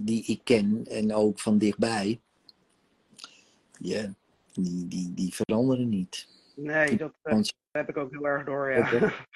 [0.00, 2.20] die ik ken en ook van dichtbij.
[3.84, 4.14] Ja,
[4.52, 6.28] die, die, die veranderen niet.
[6.56, 9.12] Nee, dat eh, heb ik ook heel erg door, ja.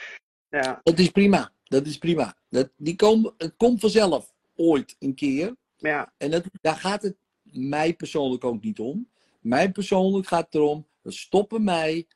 [0.51, 1.53] Ja, dat is prima.
[1.65, 2.37] Dat is prima.
[2.49, 5.57] Dat, die komen, het komt vanzelf ooit een keer.
[5.77, 9.09] ja, En dat, daar gaat het mij persoonlijk ook niet om.
[9.41, 12.07] Mij persoonlijk gaat het erom, we stoppen mij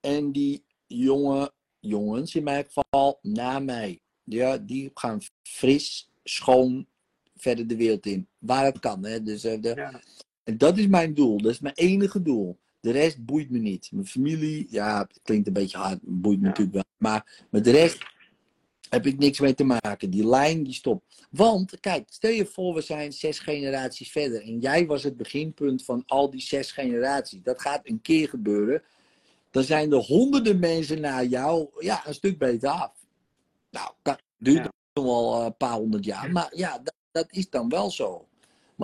[0.00, 4.00] en die jonge jongens in mijn geval na mij.
[4.24, 6.86] Ja, die gaan fris, schoon
[7.36, 8.28] verder de wereld in.
[8.38, 9.04] Waar het kan.
[9.04, 9.22] Hè?
[9.22, 10.00] Dus, eh, de, ja,
[10.44, 11.38] En dat is mijn doel.
[11.40, 12.58] Dat is mijn enige doel.
[12.80, 13.88] De rest boeit me niet.
[13.92, 16.48] Mijn familie, ja, het klinkt een beetje hard, boeit me Ja.
[16.48, 16.84] natuurlijk wel.
[16.96, 17.98] Maar met de rest
[18.88, 20.10] heb ik niks mee te maken.
[20.10, 21.26] Die lijn, die stopt.
[21.30, 24.42] Want, kijk, stel je voor, we zijn zes generaties verder.
[24.42, 27.42] En jij was het beginpunt van al die zes generaties.
[27.42, 28.82] Dat gaat een keer gebeuren.
[29.50, 32.92] Dan zijn er honderden mensen na jou, ja, een stuk beter af.
[33.70, 34.72] Nou, kan, duurt Ja.
[34.94, 36.32] nog wel een paar honderd jaar.
[36.32, 38.28] Maar ja, dat, dat is dan wel zo.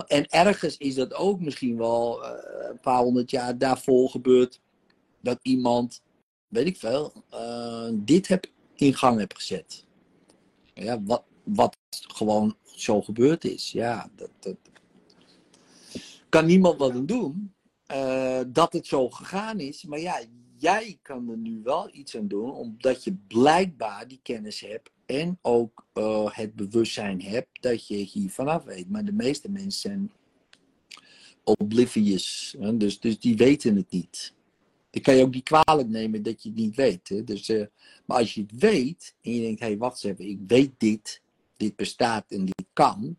[0.05, 4.61] En ergens is dat ook misschien wel eh, een paar honderd jaar daarvoor gebeurd.
[5.21, 6.01] Dat iemand,
[6.47, 9.85] weet ik veel, eh, dit heb in gang heb gezet.
[10.73, 13.71] Ja, wat, wat gewoon zo gebeurd is.
[13.71, 14.55] Ja, dat, dat
[16.29, 17.53] kan niemand wat aan doen.
[17.85, 19.83] eh, dat het zo gegaan is.
[19.83, 20.21] Maar ja,
[20.57, 22.51] jij kan er nu wel iets aan doen.
[22.51, 24.91] Omdat je blijkbaar die kennis hebt.
[25.07, 28.89] En ook eh, het bewustzijn hebt dat je hier vanaf weet.
[28.89, 30.11] Maar de meeste mensen zijn
[31.43, 32.55] oblivious.
[32.59, 32.77] Hè?
[32.77, 34.33] Dus, dus die weten het niet.
[34.89, 37.09] Dan kan je ook niet kwalijk nemen dat je het niet weet.
[37.09, 37.23] Hè?
[37.23, 37.65] Dus, eh,
[38.05, 40.71] maar als je het weet en je denkt, hé, hey, wacht eens even, ik weet
[40.77, 41.21] dit,
[41.57, 43.17] dit bestaat en dit kan.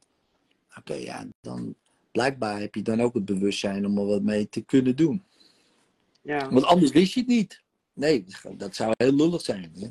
[0.78, 1.74] Oké, ja, dan
[2.12, 5.24] blijkbaar heb je dan ook het bewustzijn om er wat mee te kunnen doen.
[6.22, 7.62] ja, Want anders wist je het niet.
[7.98, 8.24] Nee,
[8.56, 9.72] dat zou heel lullig zijn.
[9.78, 9.88] Hè?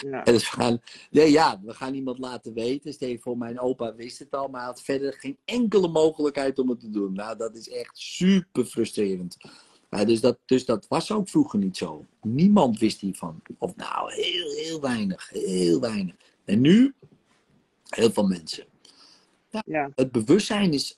[0.00, 2.92] Ja, dus we gaan, nee, ja, we gaan iemand laten weten.
[2.92, 6.68] Stel je voor, mijn opa wist het al, maar had verder geen enkele mogelijkheid om
[6.68, 7.12] het te doen.
[7.12, 9.36] Nou, dat is echt super frustrerend.
[9.90, 12.06] Ja, dus, dat, dus dat was ook vroeger niet zo.
[12.22, 13.42] Niemand wist hiervan.
[13.58, 15.28] Of nou, heel, heel weinig.
[15.30, 16.14] Heel weinig.
[16.44, 16.94] En nu,
[17.88, 18.64] heel veel mensen.
[19.64, 20.97] ja, Het bewustzijn is,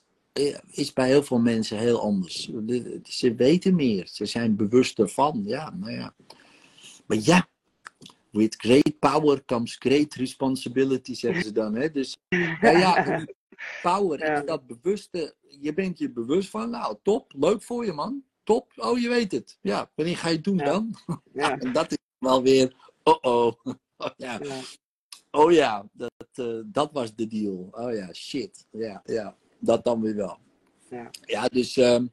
[0.71, 2.49] is bij heel veel mensen heel anders.
[2.53, 4.07] De- Ze weten meer.
[4.11, 5.41] Ze zijn bewuster van.
[5.45, 6.15] Ja, nou ja.
[7.05, 7.47] Maar ja,
[8.31, 11.75] with great power comes great responsibility, zeggen ze dan.
[11.75, 11.91] Hè?
[11.91, 12.17] Dus
[12.61, 13.25] ja, ja,
[13.81, 14.39] power Ja.
[14.39, 15.35] is dat bewuste.
[15.59, 18.23] Je bent je bewust van, nou top, leuk voor je man.
[18.43, 19.57] Top, oh je weet het.
[19.61, 20.65] Ja, wanneer ga je het doen Ja.
[20.65, 20.95] dan?
[21.33, 23.53] ja, En dat is wel weer, oh oh.
[23.97, 24.59] Oh ja, ja,
[25.31, 27.67] oh, ja dat, eh, dat was de deal.
[27.71, 28.65] Oh ja, shit.
[28.71, 30.37] Ja, ja, dat dan weer wel.
[30.89, 31.09] Ja.
[31.25, 32.07] Ja, dus, ehm,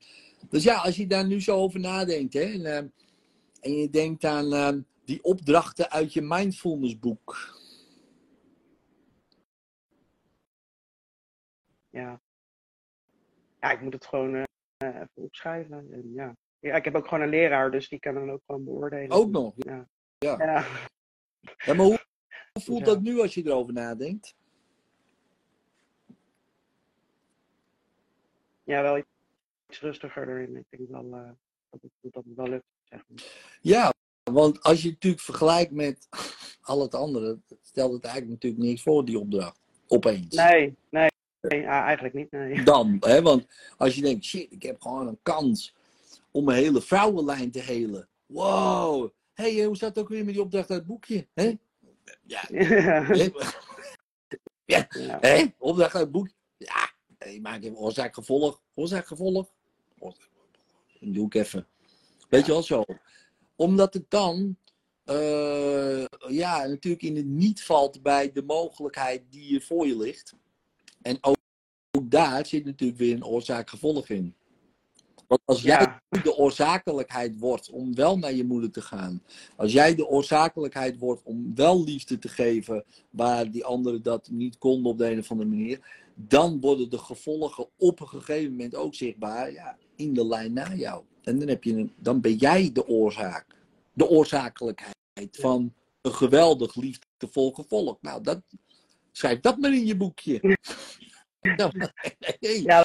[0.48, 2.86] dus ja, als je daar nu zo over nadenkt hè, en, ehm,
[3.60, 7.56] en je denkt aan ehm, die opdrachten uit je mindfulness boek.
[11.90, 12.20] ja.
[13.60, 14.42] Ja, ik moet het gewoon eh,
[14.88, 15.92] even opschrijven.
[15.92, 16.36] En ja.
[16.58, 19.10] ja, ik heb ook gewoon een leraar, dus die kan dan ook gewoon beoordelen.
[19.10, 19.54] Ook nog.
[19.56, 19.88] Ja.
[20.18, 20.36] Ja.
[20.38, 20.66] Ja,
[21.64, 21.98] Ja, maar hoe,
[22.52, 22.84] hoe voelt Ja.
[22.84, 24.34] dat nu als je erover nadenkt?
[28.68, 30.56] Ja, wel iets rustiger erin.
[30.56, 31.30] Ik denk wel eh,
[31.70, 32.64] dat, het, dat het wel lukt.
[32.84, 33.22] Zeg maar.
[33.60, 36.08] Ja, want als je het natuurlijk vergelijkt met
[36.60, 39.60] al het andere, stelt het eigenlijk natuurlijk niks voor, die opdracht.
[39.86, 40.34] Opeens.
[40.34, 41.10] Nee, nee,
[41.64, 42.30] eigenlijk niet.
[42.30, 42.62] Nee.
[42.72, 43.22] Dan, hè?
[43.22, 45.74] want als je denkt, shit, ik heb gewoon een kans
[46.30, 48.08] om mijn hele vrouwenlijn te helen.
[48.26, 49.10] Wow.
[49.32, 51.26] Hé, hey, hoe staat het ook weer met die opdracht uit het boekje?
[51.34, 51.56] Hè?
[52.22, 52.48] Ja,
[54.64, 55.34] Ja, hè?
[55.34, 56.28] ja, opdracht uit het boek.
[57.18, 58.60] Je maakt even oorzaak gevolg.
[58.74, 59.50] Oorzaak gevolg.
[61.00, 61.66] Doe ik even.
[62.28, 62.84] Weet je wel zo.
[63.56, 64.56] Omdat het dan,
[65.04, 70.34] eh, ja, natuurlijk in het niet valt bij de mogelijkheid die hier voor je ligt.
[71.02, 71.36] En ook,
[71.90, 74.36] ook daar zit natuurlijk weer een oorzaak gevolg in.
[75.28, 79.22] Want als jij de oorzakelijkheid wordt om wel naar je moeder te gaan.
[79.56, 84.58] Als jij de oorzakelijkheid wordt om wel liefde te geven waar die anderen dat niet
[84.58, 86.06] konden op de een of andere manier.
[86.20, 90.74] Dan worden de gevolgen op een gegeven moment ook zichtbaar ja, in de lijn na
[90.74, 91.04] jou.
[91.22, 93.46] En dan, heb je een, dan ben jij de oorzaak,
[93.92, 94.96] de oorzakelijkheid
[95.30, 97.98] van een geweldig liefdevol gevolg.
[98.00, 98.40] Nou, dat,
[99.12, 100.58] schrijf dat maar in je boekje.
[101.40, 101.70] Ja,
[102.40, 102.62] nee.
[102.62, 102.84] Ja,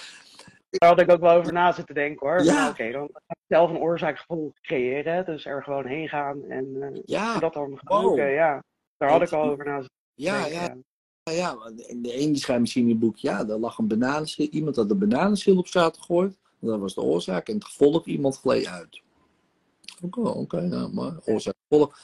[0.69, 2.43] Daar had ik ook wel over na zitten denken hoor.
[2.43, 2.69] Ja.
[2.69, 5.25] Oké, dan ga ik zelf een oorzaak-gevolg creëren.
[5.25, 8.29] Dus er gewoon heen gaan en, eh, ja, en dat dan gebruiken.
[8.29, 8.63] Ja,
[8.97, 10.61] daar had ik al over na zitten ja, denken.
[10.61, 10.77] ja,
[11.23, 11.57] ja, ja.
[11.87, 14.47] En de ene die schrijft misschien in het boek, ja, er lag een bananenschil.
[14.51, 16.37] Iemand had een bananenschil op straat gegooid.
[16.59, 17.47] Dat was de oorzaak.
[17.47, 19.01] En het gevolg, iemand gleed uit.
[20.01, 21.99] Oké, oké, nou, maar oorzaak, gevolg.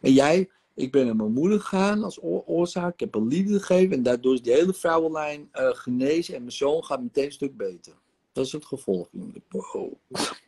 [0.00, 2.92] En jij, ik ben naar mijn moeder gegaan als oor- oorzaak.
[2.92, 3.96] Ik heb een liefde gegeven.
[3.96, 6.34] En daardoor is die hele vrouwenlijn eh, genezen.
[6.34, 7.92] En mijn zoon gaat meteen een stuk beter.
[8.32, 9.08] Dat is het gevolg.
[9.48, 9.92] Wow.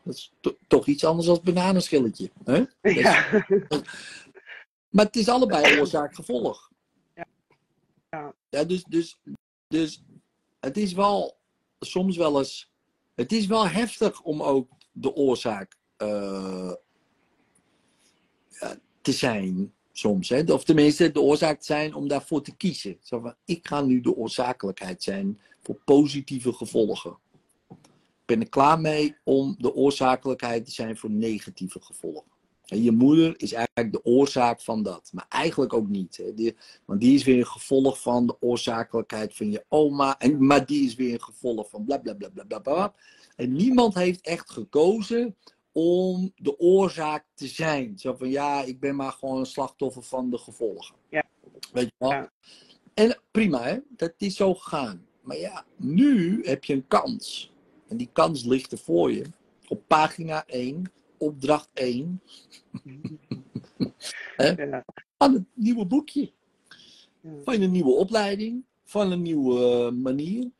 [0.05, 2.31] Dat is to- toch iets anders dan bananenschilletje.
[2.45, 2.65] Hè?
[2.83, 3.25] Ja.
[4.95, 6.71] Maar het is allebei oorzaak-gevolg.
[8.51, 8.65] Ja.
[8.65, 9.21] Dus, dus,
[9.69, 10.03] dus
[10.61, 11.37] het is wel
[11.81, 12.73] soms wel eens.
[13.15, 16.73] Het is wel heftig om ook de oorzaak eh,
[19.01, 20.29] te zijn, soms.
[20.29, 20.53] Hè?
[20.53, 22.99] Of tenminste, de oorzaak te zijn om daarvoor te kiezen.
[23.03, 27.19] Zo van, ik ga nu de oorzakelijkheid zijn voor positieve gevolgen.
[27.69, 32.34] Ik ben er klaar mee om de oorzakelijkheid te zijn voor negatieve gevolgen.
[32.65, 35.11] En je moeder is eigenlijk de oorzaak van dat.
[35.13, 36.17] Maar eigenlijk ook niet.
[36.17, 36.35] Hè.
[36.35, 40.19] Die, want die is weer een gevolg van de oorzakelijkheid van je oma.
[40.19, 42.59] En, maar die is weer een gevolg van bla bla bla bla bla.
[42.59, 42.95] bla.
[43.37, 45.37] En niemand heeft echt gekozen
[45.73, 47.99] om de oorzaak te zijn.
[47.99, 50.95] Zo van ja, ik ben maar gewoon een slachtoffer van de gevolgen.
[51.09, 51.25] Ja.
[51.73, 52.11] Weet je wel?
[52.11, 52.33] Ja.
[52.95, 53.79] En prima, hè?
[53.89, 55.07] dat is zo gegaan.
[55.21, 57.53] Maar ja, nu heb je een kans.
[57.89, 59.25] En die kans ligt er voor je.
[59.69, 60.93] Op pagina 1,
[61.25, 62.21] opdracht 1
[64.37, 64.85] Ja.
[65.19, 66.33] van het nieuwe boekje.
[67.21, 67.31] Ja.
[67.45, 70.51] Van een nieuwe opleiding, van een nieuwe eh, manier.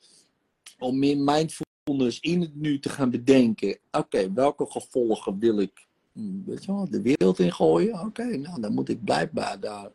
[0.79, 3.79] Om meer mindfulness in het nu te gaan bedenken.
[3.91, 8.01] Oké, welke gevolgen wil ik hm, weet je wel, de wereld in gooien?
[8.01, 9.93] Oké, nou dan moet ik blijkbaar daar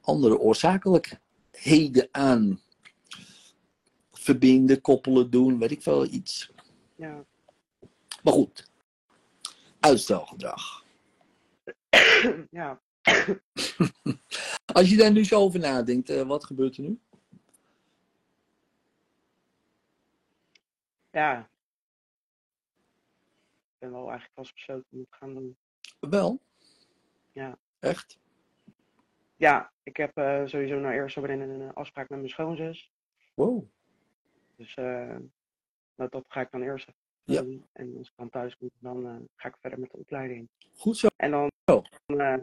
[0.00, 2.60] andere oorzakelijkheden aan
[4.12, 6.50] verbinden, koppelen, doen, weet ik veel, iets.
[6.96, 7.24] Ja.
[8.22, 8.67] Maar goed,
[9.88, 10.84] uitstelgedrag.
[12.50, 12.80] ja.
[14.72, 17.00] Als je daar nu zo over nadenkt, eh, wat gebeurt er nu?
[21.10, 21.40] ja.
[23.72, 24.38] Ik ben wel eigenlijk
[24.90, 25.56] om het te gaan doen.
[26.00, 26.40] Wel?
[27.32, 27.58] Ja.
[27.78, 28.18] Echt?
[29.36, 32.92] Ja, ik heb eh, sowieso nou eerst zo een eh, afspraak met mijn schoonzus.
[33.34, 33.64] Wow.
[34.56, 34.74] Dus
[35.94, 36.88] dat, dat ga ik dan eerst
[37.34, 37.42] Ja.
[37.42, 37.66] doen.
[37.72, 40.48] En als ik dan thuis kom, dan eh, ga ik verder met de opleiding.
[40.76, 41.06] Goed zo.
[41.16, 41.84] En dan Oh.
[42.06, 42.34] eh,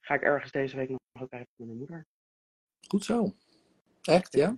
[0.00, 2.06] ga ik ergens deze week nog ook even met mijn moeder.
[2.88, 3.32] Goed zo.
[4.02, 4.54] Echt, ja?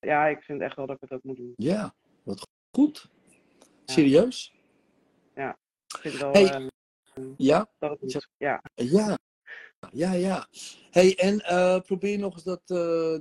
[0.00, 1.52] Ja, ik vind echt wel dat ik het ook moet doen.
[1.56, 1.94] Ja.
[2.22, 3.10] Wat goed.
[3.84, 4.54] Serieus?
[5.34, 6.50] Ik vind wel Hey.
[7.14, 7.70] eh, Ja?
[7.78, 8.28] dat het moet.
[8.36, 9.18] Ja, Ja.
[9.92, 10.46] Ja, ja.
[10.90, 12.66] hey, en eh, probeer nog eens dat,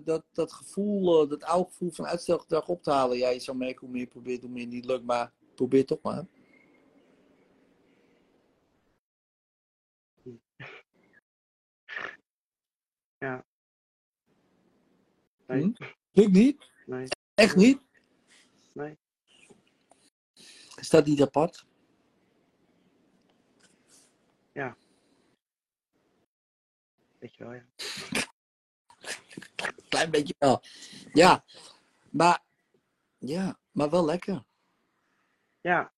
[0.05, 3.17] dat, dat gevoel, dat oude gevoel van uitstelgedrag op te halen.
[3.17, 6.01] Ja, je zou merken hoe meer je probeert, hoe meer niet lukt, maar probeer toch
[6.01, 6.25] maar.
[15.47, 15.71] nee, Hm?
[16.11, 16.71] Lukt niet?
[16.85, 17.81] nee, Echt niet?
[18.73, 18.97] nee.
[20.75, 21.65] Is dat niet apart?
[27.25, 27.65] Weet je wel, ja.
[29.89, 30.61] Klein beetje wel.
[31.13, 31.45] Ja.
[32.11, 32.43] Maar,
[33.17, 34.45] ja, maar wel lekker.
[35.65, 35.91] Ja,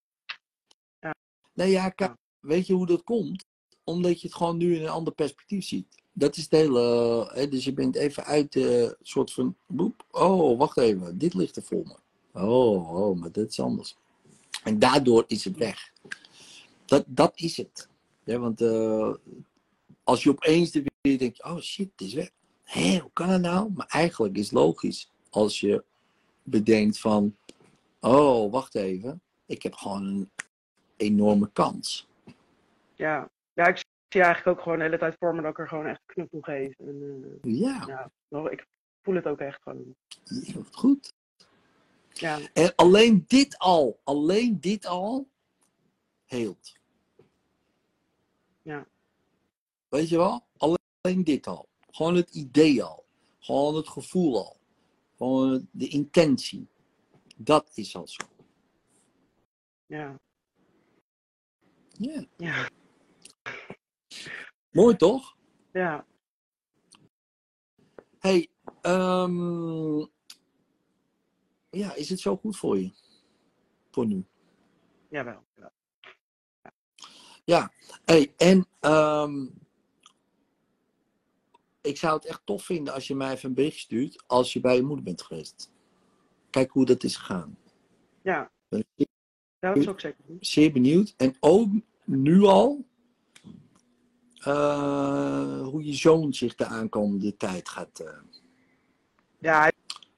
[1.53, 3.45] Nee, ja, kijk, weet je hoe dat komt?
[3.83, 6.01] Omdat je het gewoon nu in een ander perspectief ziet.
[6.13, 6.81] Dat is het hele.
[7.33, 9.55] Hè, dus je bent even uit de soort van.
[9.67, 11.97] Boep, oh, wacht even, dit ligt er voor me.
[12.41, 13.95] Oh, oh, maar dit is anders.
[14.63, 15.93] En daardoor is het weg.
[16.85, 17.89] Dat, dat is het.
[18.23, 19.13] Ja, want eh,
[20.03, 22.29] als je opeens er weer denkt: oh shit, het is weg.
[22.63, 23.71] Hé, hoe kan dat nou?
[23.71, 25.83] Maar eigenlijk is het logisch als je
[26.43, 27.35] bedenkt van:
[27.99, 30.29] oh, wacht even, ik heb gewoon een
[30.97, 32.07] enorme kans.
[32.95, 33.29] ja.
[33.53, 33.77] Ja, ik
[34.09, 36.13] zie eigenlijk ook gewoon de hele tijd voor me dat ik er gewoon echt een
[36.13, 36.79] knuffel geef.
[36.79, 38.65] En, eh, Ja, ja, ik
[39.01, 39.95] voel het ook echt gewoon.
[40.23, 41.13] ja, goed.
[42.13, 45.27] Ja, En alleen dit al, alleen dit al,
[46.25, 46.75] heelt.
[48.61, 48.87] Ja.
[49.89, 50.45] Weet je wel?
[50.57, 51.67] Alleen dit al.
[51.91, 53.05] Gewoon het idee al.
[53.39, 54.57] Gewoon het gevoel al.
[55.17, 56.67] Gewoon de intentie.
[57.35, 58.23] Dat is al zo.
[59.87, 60.19] Ja,
[61.99, 62.25] Ja.
[62.37, 62.69] ja,
[64.71, 65.37] Mooi toch?
[65.71, 66.05] ja.
[68.19, 68.49] hey,
[68.81, 69.99] ehm,
[71.69, 72.91] ja, is het zo goed voor je?
[73.91, 74.25] Voor nu.
[75.09, 75.43] Jawel.
[75.55, 75.71] jawel.
[77.43, 77.71] Ja,
[78.05, 79.47] hey, en ehm,
[81.81, 84.59] ik zou het echt tof vinden als je mij even een bericht stuurt als je
[84.59, 85.71] bij je moeder bent geweest.
[86.49, 87.57] Kijk hoe dat is gegaan.
[88.21, 88.51] Ja,
[89.59, 90.23] ja, dat is ook zeker.
[90.27, 90.37] doen.
[90.39, 91.13] zeer benieuwd.
[91.17, 91.69] En ook
[92.03, 92.85] nu al
[94.37, 97.99] eh, hoe je zoon zich de aankomende tijd gaat.
[97.99, 98.17] eh,
[99.39, 99.71] Ja, hij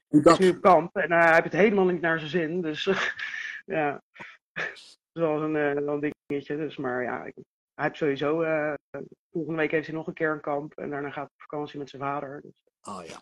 [0.10, 2.62] is dat, nu op kamp en eh, hij heeft het helemaal niet naar zijn zin.
[2.62, 2.84] Dus
[3.66, 4.02] ja,
[4.54, 5.56] dat is wel een,
[5.88, 6.58] een dingetje.
[6.58, 7.36] Dus, maar ja, ik-
[7.76, 8.44] hij heeft sowieso,
[9.32, 11.80] volgende week heeft hij nog een keer een kamp en daarna gaat hij op vakantie
[11.80, 12.42] met zijn vader.
[12.42, 13.20] Dus, oh ja.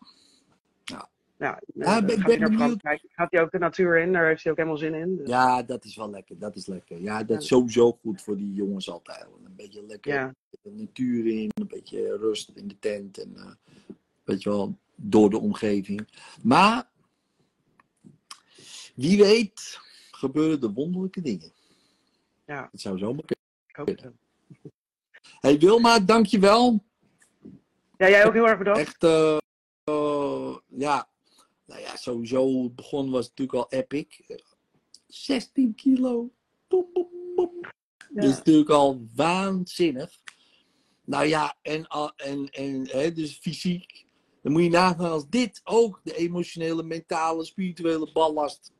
[0.84, 2.80] ja, Ja, eh, ben- gaat ben hij naar benieuwd.
[2.80, 5.18] Frankrijk, gaat hij ook de natuur in, daar heeft hij ook helemaal zin in.
[5.18, 6.40] Dus, ja, dat is wel lekker.
[6.40, 7.02] Dat is lekker.
[7.02, 9.26] Ja, dat is sowieso goed voor die jongens altijd.
[9.44, 13.52] Een beetje lekker ja, de natuur in, een beetje rust in de tent en eh,
[14.24, 16.08] weet je wel, door de omgeving.
[16.44, 16.90] Maar
[18.96, 19.80] wie weet
[20.12, 21.52] gebeuren er wonderlijke dingen.
[22.46, 22.68] Ja.
[22.72, 23.46] Het zou zomaar kunnen.
[23.68, 24.02] ik hoop het.
[24.02, 24.14] wel.
[25.40, 26.84] Hey Wilma, dankjewel.
[27.98, 28.80] Ja, jij ook heel erg bedankt.
[28.80, 29.38] Echt, eh,
[30.68, 31.08] ja,
[31.68, 34.07] nou ja, sowieso begon was het natuurlijk al epic.
[35.07, 36.32] 16 kilo.
[36.68, 36.88] Boem,
[37.36, 37.59] boem.
[37.61, 38.22] Ja.
[38.22, 40.20] Dat is natuurlijk al waanzinnig.
[41.05, 44.05] Nou ja, en, en, en hè, dus fysiek.
[44.41, 48.74] Dan moet je nagaan als dit ook de emotionele, mentale, spirituele ballast.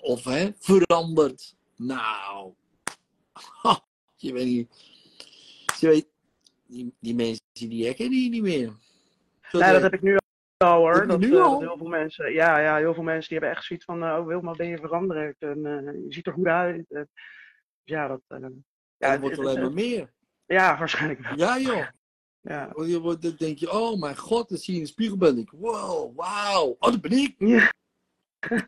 [0.00, 1.56] Of hè, verandert.
[1.76, 2.52] Nou.
[4.16, 4.68] Je weet niet.
[5.80, 6.08] Je weet,
[6.66, 8.76] die, die mensen die herkennen je niet meer.
[9.42, 10.16] Zo Nee, dat heb ik nu
[10.64, 11.06] al hoor.
[11.06, 11.50] Dat, nu eh, al?
[11.58, 14.16] dat heel veel mensen, ja, ja, heel veel mensen die hebben echt zoiets van, eh,
[14.18, 15.36] oh Wilma, ben je veranderd?
[15.38, 16.84] En eh, je ziet er goed uit.
[16.90, 17.08] En,
[17.84, 20.12] ja, dat, ja, dat wordt het- alleen het- maar meer.
[20.46, 21.36] ja, waarschijnlijk wel.
[21.36, 21.86] Ja joh.
[22.40, 22.70] Ja.
[22.72, 25.16] Want je wordt- Dan denk je, oh mijn god, dan zie je in de spiegel
[25.16, 25.50] ben ik.
[25.50, 26.76] Wow, wauw.
[26.78, 27.34] Oh, dat ben ik.
[27.38, 27.72] Ja.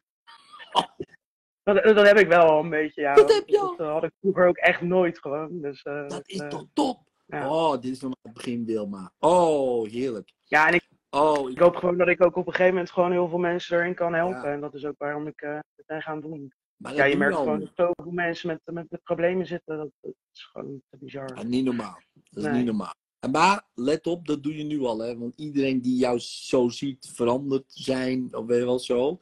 [1.63, 3.15] Dat, dat heb ik wel al een beetje, ja.
[3.15, 3.77] Dat heb je al.
[3.77, 5.61] Dat had ik vroeger ook echt nooit gewoon.
[5.61, 6.99] Dus, Dat is toch top.
[7.27, 7.51] ja.
[7.51, 9.13] Oh, dit is nog maar het begin, Wilma.
[9.19, 10.33] Oh, heerlijk.
[10.45, 13.11] Ja, en ik, Oh, ik hoop gewoon dat ik ook op een gegeven moment gewoon
[13.13, 14.43] heel veel mensen erin kan helpen.
[14.49, 14.53] Ja.
[14.53, 16.53] En dat is ook waarom ik eh, het ben gaan doen.
[16.77, 19.77] maar Ja, je merkt al gewoon dat zoveel mensen met, met, met problemen zitten.
[19.77, 21.37] Dat, dat is gewoon te bizar.
[21.37, 22.01] Ja, niet normaal.
[22.15, 22.53] Dat is Nee.
[22.57, 22.95] niet normaal.
[23.31, 25.19] Maar let op, dat doe je nu al, hè?
[25.19, 29.19] Want iedereen die jou zo ziet veranderd zijn, of weet je wel zo,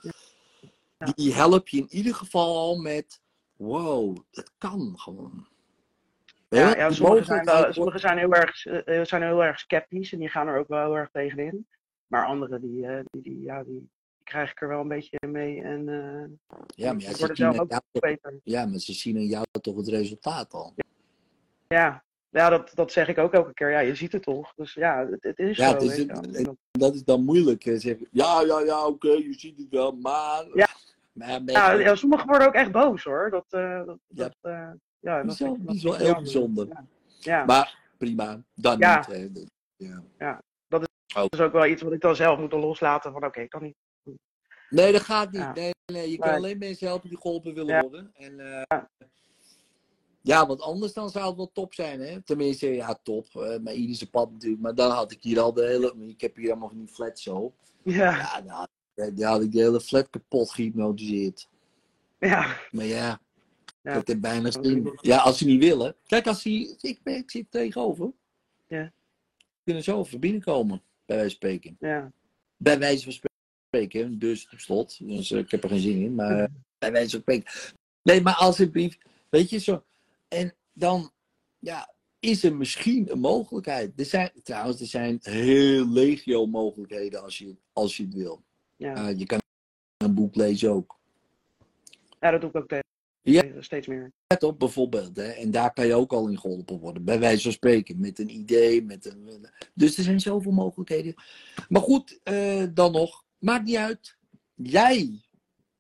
[0.99, 1.13] Ja.
[1.15, 3.21] die help je in ieder geval al met:
[3.57, 5.47] wow, dat kan gewoon.
[6.49, 10.19] Ja, ja sommigen, zijn wel, sommigen zijn heel erg, eh, zijn heel erg sceptisch en
[10.19, 11.67] die gaan er ook wel heel erg tegenin.
[12.09, 13.89] Maar anderen, die, eh, die, die, ja, die,
[14.25, 17.55] krijg ik er wel een beetje mee en eh Ja, maar ja, ze zien ook
[17.55, 18.41] jou toch, beter.
[18.45, 20.75] ja, maar ze zien aan jou toch het resultaat al.
[21.69, 23.71] Ja, ja dat, dat zeg ik ook elke keer.
[23.71, 24.53] Ja, je ziet het toch.
[24.57, 25.75] Dus ja, het, het is Ja, zo.
[25.75, 26.57] het is het-.
[26.71, 27.63] Dat- is dan moeilijk.
[27.63, 30.47] ja, ja, ja, oké, je ziet het wel, maar.
[30.55, 30.69] Ja.
[31.13, 33.31] Maar ja, ja, sommigen worden ook echt boos hoor.
[33.31, 34.23] Dat, eh, dat, Ja.
[34.41, 36.67] dat, ja, dat is wel- is heel bijzonder.
[36.69, 36.85] Ja,
[37.19, 37.45] ja.
[37.45, 38.97] Maar prima, dan Ja.
[38.97, 39.07] niet.
[39.07, 39.33] Hè.
[39.33, 39.51] Dat-
[40.19, 40.43] Ja.
[41.15, 43.13] Dat is ook wel iets wat ik dan zelf moet loslaten.
[43.13, 43.77] Van oké, kan niet.
[44.71, 45.41] Nee, dat gaat niet.
[45.41, 45.53] Ja.
[45.55, 46.37] Nee, nee, je kan Nee.
[46.37, 47.81] alleen mensen helpen die geholpen willen Ja.
[47.81, 48.11] worden.
[48.15, 48.79] En, eh,
[50.21, 52.23] ja, want anders dan zou het wel top zijn, hè?
[52.23, 53.27] Tenminste, ja, top.
[53.33, 54.63] eh maar ieder zijn pad natuurlijk.
[54.63, 55.95] Maar dan had ik hier al de hele.
[56.09, 57.53] Ik heb hier allemaal van die flat zo.
[57.83, 61.49] Ja, Ja, dan had, ik de hele flat kapot gehypnotiseerd.
[62.19, 62.57] ja.
[62.71, 63.21] Maar ja,
[63.83, 63.95] Ja.
[63.95, 64.99] dat heeft bijna zin.
[65.01, 65.95] Ja, als ze niet willen.
[66.07, 66.77] Kijk, als hij.
[66.81, 68.13] Ik, ik zit tegenover.
[68.67, 68.93] Ja.
[69.65, 71.77] Kunnen zo even binnenkomen, bij wijze van spreken.
[71.81, 72.13] ja.
[72.57, 73.13] Bij wijze van
[73.67, 74.99] spreken, dus op slot.
[75.09, 76.49] Dus eh, ik heb er geen zin in, maar
[76.79, 77.53] bij wijze van spreken.
[78.03, 78.99] Nee, maar alsjeblieft,
[79.29, 79.85] weet je zo.
[80.29, 81.11] En dan,
[81.59, 83.93] ja, is er misschien een mogelijkheid.
[83.97, 88.43] Er zijn, trouwens, er zijn heel legio mogelijkheden als je, als je het wil.
[88.77, 89.11] Ja.
[89.11, 89.39] Uh, je kan
[89.97, 90.99] een boek lezen ook.
[92.21, 92.87] ja, dat doe ik ook tegen.
[93.33, 93.63] Ja.
[93.63, 94.13] Steeds meer.
[94.27, 97.43] Let op bijvoorbeeld, hè, en daar kan je ook al in geholpen worden, bij wijze
[97.43, 98.83] van spreken, met een idee.
[98.85, 101.15] Met een, dus er zijn zoveel mogelijkheden.
[101.69, 104.17] Maar goed, eh, dan nog, maakt niet uit.
[104.55, 105.21] Jij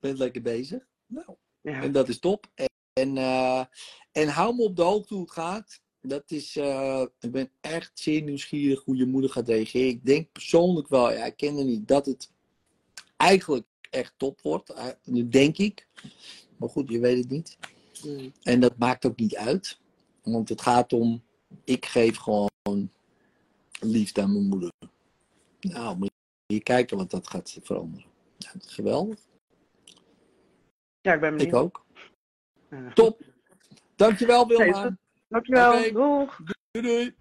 [0.01, 0.86] bent lekker bezig.
[1.07, 1.82] Nou, Ja.
[1.82, 2.46] en dat is top.
[2.55, 3.64] En, en, eh,
[4.12, 5.80] en hou me op de hoogte hoe het gaat.
[6.01, 9.88] Dat is, eh, ik ben echt zeer nieuwsgierig hoe je moeder gaat reageren.
[9.88, 12.32] Ik denk persoonlijk wel, ja, ik ken er niet, dat het
[13.16, 14.70] eigenlijk echt top wordt.
[14.70, 15.86] Eh, Dat denk ik.
[16.59, 17.59] Maar goed, je weet het niet.
[18.05, 18.33] Mm.
[18.43, 19.81] En dat maakt ook niet uit.
[20.23, 21.23] Want het gaat om,
[21.65, 22.91] ik geef gewoon
[23.81, 24.71] liefde aan mijn moeder.
[25.61, 26.11] Nou, moet
[26.47, 28.07] je kijken wat dat gaat veranderen.
[28.37, 29.19] Ja, geweldig.
[31.01, 31.49] ja, ik ben benieuwd.
[31.49, 31.85] Ik ook.
[32.71, 32.93] Ja.
[32.93, 33.23] Top.
[33.97, 34.97] Dankjewel Wilma.
[35.29, 35.79] Dankjewel.
[35.79, 35.93] Oké.
[35.93, 36.41] Doeg.
[36.71, 37.15] Doei doei.